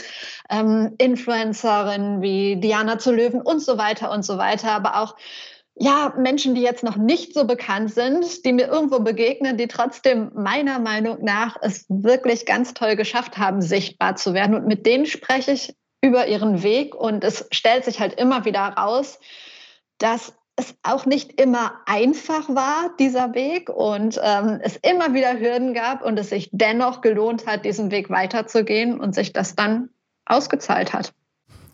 Ähm, 0.50 0.94
Influencerinnen 0.98 2.22
wie 2.22 2.58
Diana 2.58 3.00
zu 3.00 3.12
Löwen 3.12 3.42
und 3.42 3.60
so 3.60 3.78
weiter 3.78 4.12
und 4.12 4.24
so 4.24 4.38
weiter, 4.38 4.72
aber 4.72 5.02
auch 5.02 5.16
ja, 5.78 6.14
Menschen, 6.18 6.56
die 6.56 6.62
jetzt 6.62 6.84
noch 6.84 6.96
nicht 6.96 7.34
so 7.34 7.46
bekannt 7.46 7.94
sind, 7.94 8.46
die 8.46 8.54
mir 8.54 8.68
irgendwo 8.68 9.00
begegnen, 9.00 9.58
die 9.58 9.68
trotzdem 9.68 10.32
meiner 10.34 10.80
Meinung 10.80 11.24
nach 11.24 11.58
es 11.62 11.86
wirklich 11.90 12.46
ganz 12.46 12.74
toll 12.74 12.96
geschafft 12.96 13.38
haben, 13.38 13.62
sichtbar 13.62 14.16
zu 14.16 14.34
werden. 14.34 14.56
Und 14.56 14.68
mit 14.68 14.86
denen 14.86 15.06
spreche 15.06 15.52
ich 15.52 15.76
über 16.02 16.28
ihren 16.28 16.64
Weg. 16.64 16.96
Und 16.96 17.26
es 17.26 17.46
stellt 17.52 17.84
sich 17.84 18.00
halt 18.00 18.14
immer 18.14 18.46
wieder 18.46 18.62
raus, 18.62 19.20
dass 19.98 20.34
es 20.56 20.74
auch 20.84 21.06
nicht 21.06 21.42
immer 21.42 21.74
einfach 21.86 22.48
war, 22.48 22.96
dieser 22.98 23.34
Weg, 23.34 23.70
und 23.70 24.18
ähm, 24.24 24.62
es 24.64 24.78
immer 24.78 25.14
wieder 25.14 25.38
Hürden 25.38 25.74
gab 25.74 26.02
und 26.02 26.18
es 26.18 26.30
sich 26.30 26.50
dennoch 26.54 27.02
gelohnt 27.02 27.46
hat, 27.46 27.66
diesen 27.66 27.92
Weg 27.92 28.10
weiterzugehen 28.10 28.98
und 29.02 29.14
sich 29.14 29.34
das 29.34 29.56
dann 29.56 29.90
ausgezahlt 30.26 30.94
hat. 30.94 31.14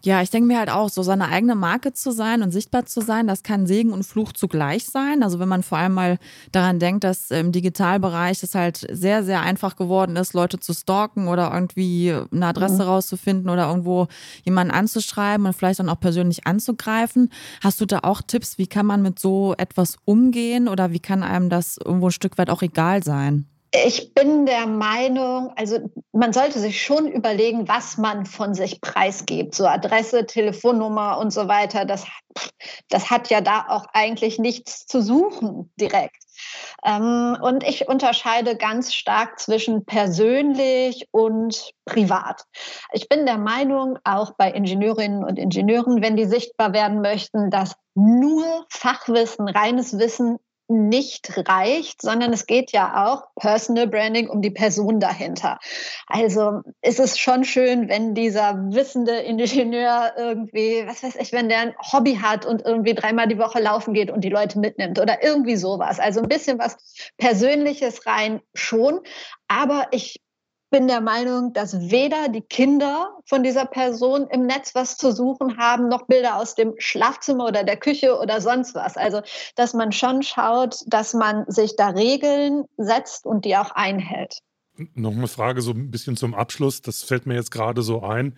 Ja, 0.03 0.21
ich 0.23 0.31
denke 0.31 0.47
mir 0.47 0.57
halt 0.57 0.71
auch, 0.71 0.89
so 0.89 1.03
seine 1.03 1.27
eigene 1.27 1.53
Marke 1.53 1.93
zu 1.93 2.11
sein 2.11 2.41
und 2.41 2.51
sichtbar 2.51 2.85
zu 2.85 3.01
sein, 3.01 3.27
das 3.27 3.43
kann 3.43 3.67
Segen 3.67 3.93
und 3.93 4.03
Fluch 4.03 4.31
zugleich 4.33 4.85
sein. 4.85 5.21
Also 5.21 5.37
wenn 5.39 5.47
man 5.47 5.61
vor 5.61 5.77
allem 5.77 5.93
mal 5.93 6.17
daran 6.51 6.79
denkt, 6.79 7.03
dass 7.03 7.29
im 7.29 7.51
Digitalbereich 7.51 8.41
es 8.41 8.55
halt 8.55 8.87
sehr, 8.91 9.23
sehr 9.23 9.41
einfach 9.41 9.75
geworden 9.75 10.15
ist, 10.15 10.33
Leute 10.33 10.59
zu 10.59 10.73
stalken 10.73 11.27
oder 11.27 11.53
irgendwie 11.53 12.15
eine 12.31 12.47
Adresse 12.47 12.75
mhm. 12.75 12.89
rauszufinden 12.89 13.49
oder 13.49 13.69
irgendwo 13.69 14.07
jemanden 14.43 14.73
anzuschreiben 14.73 15.45
und 15.45 15.53
vielleicht 15.53 15.79
dann 15.79 15.89
auch 15.89 15.99
persönlich 15.99 16.47
anzugreifen. 16.47 17.29
Hast 17.63 17.79
du 17.79 17.85
da 17.85 17.99
auch 17.99 18.23
Tipps, 18.23 18.57
wie 18.57 18.67
kann 18.67 18.87
man 18.87 19.03
mit 19.03 19.19
so 19.19 19.53
etwas 19.57 19.97
umgehen 20.05 20.67
oder 20.67 20.91
wie 20.91 20.99
kann 20.99 21.21
einem 21.21 21.49
das 21.49 21.77
irgendwo 21.77 22.07
ein 22.07 22.11
Stück 22.11 22.39
weit 22.39 22.49
auch 22.49 22.63
egal 22.63 23.03
sein? 23.03 23.45
Ich 23.73 24.13
bin 24.13 24.45
der 24.45 24.67
Meinung, 24.67 25.53
also 25.55 25.79
man 26.11 26.33
sollte 26.33 26.59
sich 26.59 26.81
schon 26.81 27.07
überlegen, 27.07 27.69
was 27.69 27.97
man 27.97 28.25
von 28.25 28.53
sich 28.53 28.81
preisgibt. 28.81 29.55
So 29.55 29.65
Adresse, 29.65 30.25
Telefonnummer 30.25 31.17
und 31.19 31.31
so 31.31 31.47
weiter. 31.47 31.85
Das, 31.85 32.05
das 32.89 33.09
hat 33.09 33.29
ja 33.29 33.39
da 33.39 33.67
auch 33.69 33.85
eigentlich 33.93 34.39
nichts 34.39 34.85
zu 34.87 35.01
suchen 35.01 35.71
direkt. 35.79 36.21
Ähm, 36.83 37.37
und 37.41 37.63
ich 37.63 37.87
unterscheide 37.87 38.57
ganz 38.57 38.93
stark 38.93 39.39
zwischen 39.39 39.85
persönlich 39.85 41.07
und 41.11 41.71
privat. 41.85 42.43
Ich 42.91 43.07
bin 43.07 43.25
der 43.25 43.37
Meinung, 43.37 43.97
auch 44.03 44.31
bei 44.37 44.51
Ingenieurinnen 44.51 45.23
und 45.23 45.39
Ingenieuren, 45.39 46.01
wenn 46.01 46.17
die 46.17 46.25
sichtbar 46.25 46.73
werden 46.73 46.99
möchten, 46.99 47.49
dass 47.49 47.75
nur 47.95 48.65
Fachwissen, 48.69 49.47
reines 49.47 49.97
Wissen 49.97 50.39
nicht 50.71 51.47
reicht, 51.47 52.01
sondern 52.01 52.33
es 52.33 52.45
geht 52.45 52.71
ja 52.71 53.05
auch 53.05 53.27
Personal 53.35 53.87
Branding 53.87 54.29
um 54.29 54.41
die 54.41 54.51
Person 54.51 54.99
dahinter. 54.99 55.59
Also 56.07 56.61
ist 56.81 56.99
es 56.99 57.17
schon 57.19 57.43
schön, 57.43 57.89
wenn 57.89 58.13
dieser 58.15 58.55
wissende 58.71 59.17
Ingenieur 59.19 60.13
irgendwie, 60.17 60.83
was 60.87 61.03
weiß 61.03 61.15
ich, 61.15 61.31
wenn 61.31 61.49
der 61.49 61.59
ein 61.59 61.75
Hobby 61.91 62.15
hat 62.15 62.45
und 62.45 62.63
irgendwie 62.63 62.93
dreimal 62.93 63.27
die 63.27 63.37
Woche 63.37 63.59
laufen 63.59 63.93
geht 63.93 64.11
und 64.11 64.21
die 64.21 64.29
Leute 64.29 64.59
mitnimmt 64.59 64.99
oder 64.99 65.23
irgendwie 65.23 65.55
sowas. 65.55 65.99
Also 65.99 66.21
ein 66.21 66.29
bisschen 66.29 66.59
was 66.59 66.77
Persönliches 67.17 68.05
rein 68.05 68.41
schon. 68.53 69.01
Aber 69.47 69.87
ich 69.91 70.21
bin 70.71 70.87
der 70.87 71.01
Meinung, 71.01 71.53
dass 71.53 71.91
weder 71.91 72.29
die 72.29 72.41
Kinder 72.41 73.19
von 73.25 73.43
dieser 73.43 73.65
Person 73.65 74.27
im 74.31 74.47
Netz 74.47 74.73
was 74.73 74.97
zu 74.97 75.11
suchen 75.11 75.57
haben, 75.57 75.89
noch 75.89 76.07
Bilder 76.07 76.37
aus 76.37 76.55
dem 76.55 76.73
Schlafzimmer 76.77 77.45
oder 77.47 77.63
der 77.63 77.77
Küche 77.77 78.17
oder 78.17 78.41
sonst 78.41 78.73
was. 78.73 78.97
Also, 78.97 79.21
dass 79.55 79.73
man 79.73 79.91
schon 79.91 80.23
schaut, 80.23 80.77
dass 80.87 81.13
man 81.13 81.43
sich 81.47 81.75
da 81.75 81.89
Regeln 81.89 82.63
setzt 82.77 83.25
und 83.25 83.45
die 83.45 83.57
auch 83.57 83.71
einhält. 83.71 84.39
Noch 84.95 85.11
eine 85.11 85.27
Frage 85.27 85.61
so 85.61 85.71
ein 85.71 85.91
bisschen 85.91 86.15
zum 86.15 86.33
Abschluss. 86.33 86.81
Das 86.81 87.03
fällt 87.03 87.25
mir 87.25 87.35
jetzt 87.35 87.51
gerade 87.51 87.81
so 87.83 88.01
ein. 88.01 88.35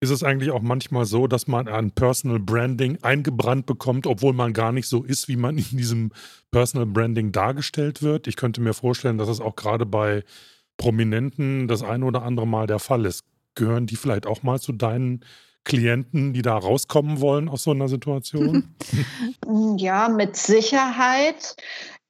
Ist 0.00 0.10
es 0.10 0.24
eigentlich 0.24 0.50
auch 0.50 0.62
manchmal 0.62 1.04
so, 1.04 1.28
dass 1.28 1.46
man 1.46 1.68
ein 1.68 1.92
Personal 1.92 2.40
Branding 2.40 2.98
eingebrannt 3.02 3.66
bekommt, 3.66 4.08
obwohl 4.08 4.32
man 4.32 4.52
gar 4.52 4.72
nicht 4.72 4.88
so 4.88 5.04
ist, 5.04 5.28
wie 5.28 5.36
man 5.36 5.56
in 5.58 5.76
diesem 5.76 6.10
Personal 6.50 6.86
Branding 6.86 7.30
dargestellt 7.30 8.02
wird? 8.02 8.26
Ich 8.26 8.34
könnte 8.34 8.60
mir 8.60 8.74
vorstellen, 8.74 9.16
dass 9.16 9.28
es 9.28 9.40
auch 9.40 9.54
gerade 9.54 9.86
bei 9.86 10.24
Prominenten 10.82 11.68
das 11.68 11.84
ein 11.84 12.02
oder 12.02 12.24
andere 12.24 12.44
Mal 12.44 12.66
der 12.66 12.80
Fall 12.80 13.06
ist. 13.06 13.22
Gehören 13.54 13.86
die 13.86 13.94
vielleicht 13.94 14.26
auch 14.26 14.42
mal 14.42 14.58
zu 14.58 14.72
deinen 14.72 15.24
Klienten, 15.62 16.32
die 16.32 16.42
da 16.42 16.56
rauskommen 16.56 17.20
wollen 17.20 17.48
aus 17.48 17.62
so 17.62 17.70
einer 17.70 17.88
Situation? 17.88 18.74
Ja, 19.76 20.08
mit 20.08 20.36
Sicherheit 20.36 21.56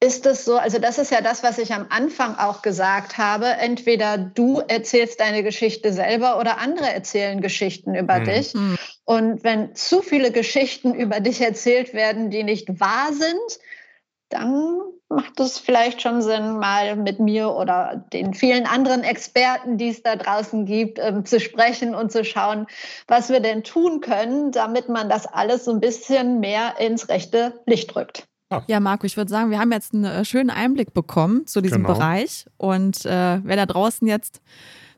ist 0.00 0.26
es 0.26 0.44
so, 0.44 0.56
also 0.56 0.78
das 0.78 0.98
ist 0.98 1.10
ja 1.10 1.20
das, 1.20 1.42
was 1.42 1.58
ich 1.58 1.72
am 1.74 1.86
Anfang 1.90 2.36
auch 2.36 2.62
gesagt 2.62 3.18
habe. 3.18 3.46
Entweder 3.46 4.16
du 4.16 4.60
erzählst 4.60 5.20
deine 5.20 5.42
Geschichte 5.42 5.92
selber 5.92 6.38
oder 6.38 6.58
andere 6.58 6.90
erzählen 6.90 7.40
Geschichten 7.40 7.94
über 7.94 8.20
mhm. 8.20 8.24
dich. 8.24 8.54
Mhm. 8.54 8.78
Und 9.04 9.44
wenn 9.44 9.74
zu 9.74 10.02
viele 10.02 10.32
Geschichten 10.32 10.94
über 10.94 11.20
dich 11.20 11.40
erzählt 11.40 11.94
werden, 11.94 12.30
die 12.30 12.42
nicht 12.42 12.80
wahr 12.80 13.12
sind, 13.12 13.58
dann 14.32 14.80
macht 15.08 15.38
es 15.40 15.58
vielleicht 15.58 16.02
schon 16.02 16.22
Sinn, 16.22 16.58
mal 16.58 16.96
mit 16.96 17.20
mir 17.20 17.50
oder 17.50 18.04
den 18.12 18.34
vielen 18.34 18.66
anderen 18.66 19.02
Experten, 19.02 19.76
die 19.76 19.88
es 19.88 20.02
da 20.02 20.16
draußen 20.16 20.64
gibt, 20.64 20.98
ähm, 20.98 21.24
zu 21.24 21.38
sprechen 21.38 21.94
und 21.94 22.10
zu 22.10 22.24
schauen, 22.24 22.66
was 23.06 23.28
wir 23.28 23.40
denn 23.40 23.62
tun 23.62 24.00
können, 24.00 24.52
damit 24.52 24.88
man 24.88 25.08
das 25.08 25.26
alles 25.26 25.64
so 25.64 25.72
ein 25.72 25.80
bisschen 25.80 26.40
mehr 26.40 26.74
ins 26.78 27.08
rechte 27.08 27.60
Licht 27.66 27.94
drückt. 27.94 28.24
Ja, 28.66 28.80
Marco, 28.80 29.06
ich 29.06 29.16
würde 29.16 29.30
sagen, 29.30 29.50
wir 29.50 29.58
haben 29.58 29.72
jetzt 29.72 29.94
einen 29.94 30.04
äh, 30.04 30.24
schönen 30.24 30.50
Einblick 30.50 30.92
bekommen 30.92 31.46
zu 31.46 31.62
diesem 31.62 31.84
genau. 31.84 31.94
Bereich. 31.94 32.46
Und 32.58 33.06
äh, 33.06 33.40
wer 33.42 33.56
da 33.56 33.64
draußen 33.64 34.06
jetzt 34.06 34.42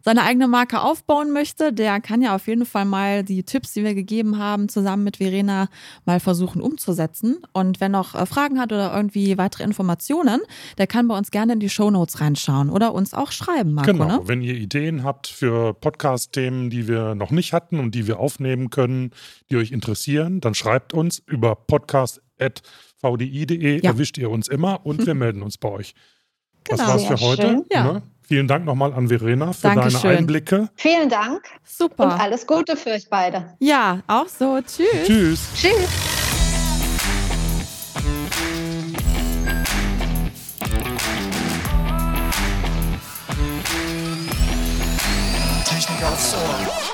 seine 0.04 0.22
eigene 0.22 0.46
Marke 0.48 0.82
aufbauen 0.82 1.32
möchte, 1.32 1.72
der 1.72 1.98
kann 2.00 2.20
ja 2.20 2.34
auf 2.34 2.46
jeden 2.46 2.66
Fall 2.66 2.84
mal 2.84 3.24
die 3.24 3.42
Tipps, 3.42 3.72
die 3.72 3.84
wir 3.84 3.94
gegeben 3.94 4.38
haben, 4.38 4.68
zusammen 4.68 5.02
mit 5.02 5.16
Verena 5.16 5.68
mal 6.04 6.20
versuchen 6.20 6.60
umzusetzen. 6.60 7.38
Und 7.52 7.80
wenn 7.80 7.92
noch 7.92 8.14
äh, 8.14 8.26
Fragen 8.26 8.60
hat 8.60 8.70
oder 8.70 8.94
irgendwie 8.94 9.38
weitere 9.38 9.64
Informationen, 9.64 10.42
der 10.76 10.86
kann 10.86 11.08
bei 11.08 11.16
uns 11.16 11.30
gerne 11.30 11.54
in 11.54 11.60
die 11.60 11.70
Show 11.70 11.90
Notes 11.90 12.20
reinschauen 12.20 12.68
oder 12.68 12.92
uns 12.92 13.14
auch 13.14 13.32
schreiben, 13.32 13.72
Marco. 13.72 13.92
Genau, 13.92 14.06
ne? 14.06 14.20
wenn 14.24 14.42
ihr 14.42 14.54
Ideen 14.54 15.04
habt 15.04 15.26
für 15.26 15.72
Podcast-Themen, 15.72 16.68
die 16.68 16.86
wir 16.86 17.14
noch 17.14 17.30
nicht 17.30 17.54
hatten 17.54 17.80
und 17.80 17.94
die 17.94 18.06
wir 18.06 18.20
aufnehmen 18.20 18.68
können, 18.68 19.12
die 19.50 19.56
euch 19.56 19.72
interessieren, 19.72 20.42
dann 20.42 20.54
schreibt 20.54 20.92
uns 20.92 21.22
über 21.26 21.56
podcast.vdi.de, 21.56 23.82
ja. 23.82 23.90
erwischt 23.90 24.18
ihr 24.18 24.30
uns 24.30 24.48
immer 24.48 24.84
und 24.84 25.06
wir 25.06 25.14
melden 25.14 25.42
uns 25.42 25.56
bei 25.56 25.70
euch. 25.70 25.94
Genau. 26.64 26.76
Das 26.76 26.88
war's 26.88 27.04
für 27.04 27.20
heute. 27.26 27.42
Schön. 27.42 27.64
Ja. 27.70 27.94
Ne? 27.94 28.02
Vielen 28.26 28.48
Dank 28.48 28.64
nochmal 28.64 28.94
an 28.94 29.08
Verena 29.08 29.52
für 29.52 29.62
Dankeschön. 29.62 30.00
deine 30.02 30.18
Einblicke. 30.18 30.68
Vielen 30.76 31.08
Dank. 31.10 31.42
Super. 31.62 32.04
Und 32.04 32.12
alles 32.12 32.46
Gute 32.46 32.76
für 32.76 32.90
euch 32.90 33.08
beide. 33.10 33.54
Ja, 33.58 34.00
auch 34.06 34.28
so. 34.28 34.60
Tschüss. 34.62 35.06
Tschüss. 35.06 35.48
Tschüss. 35.54 35.88
Technik 45.66 46.02
aufs 46.04 46.34
Ohr. 46.34 46.93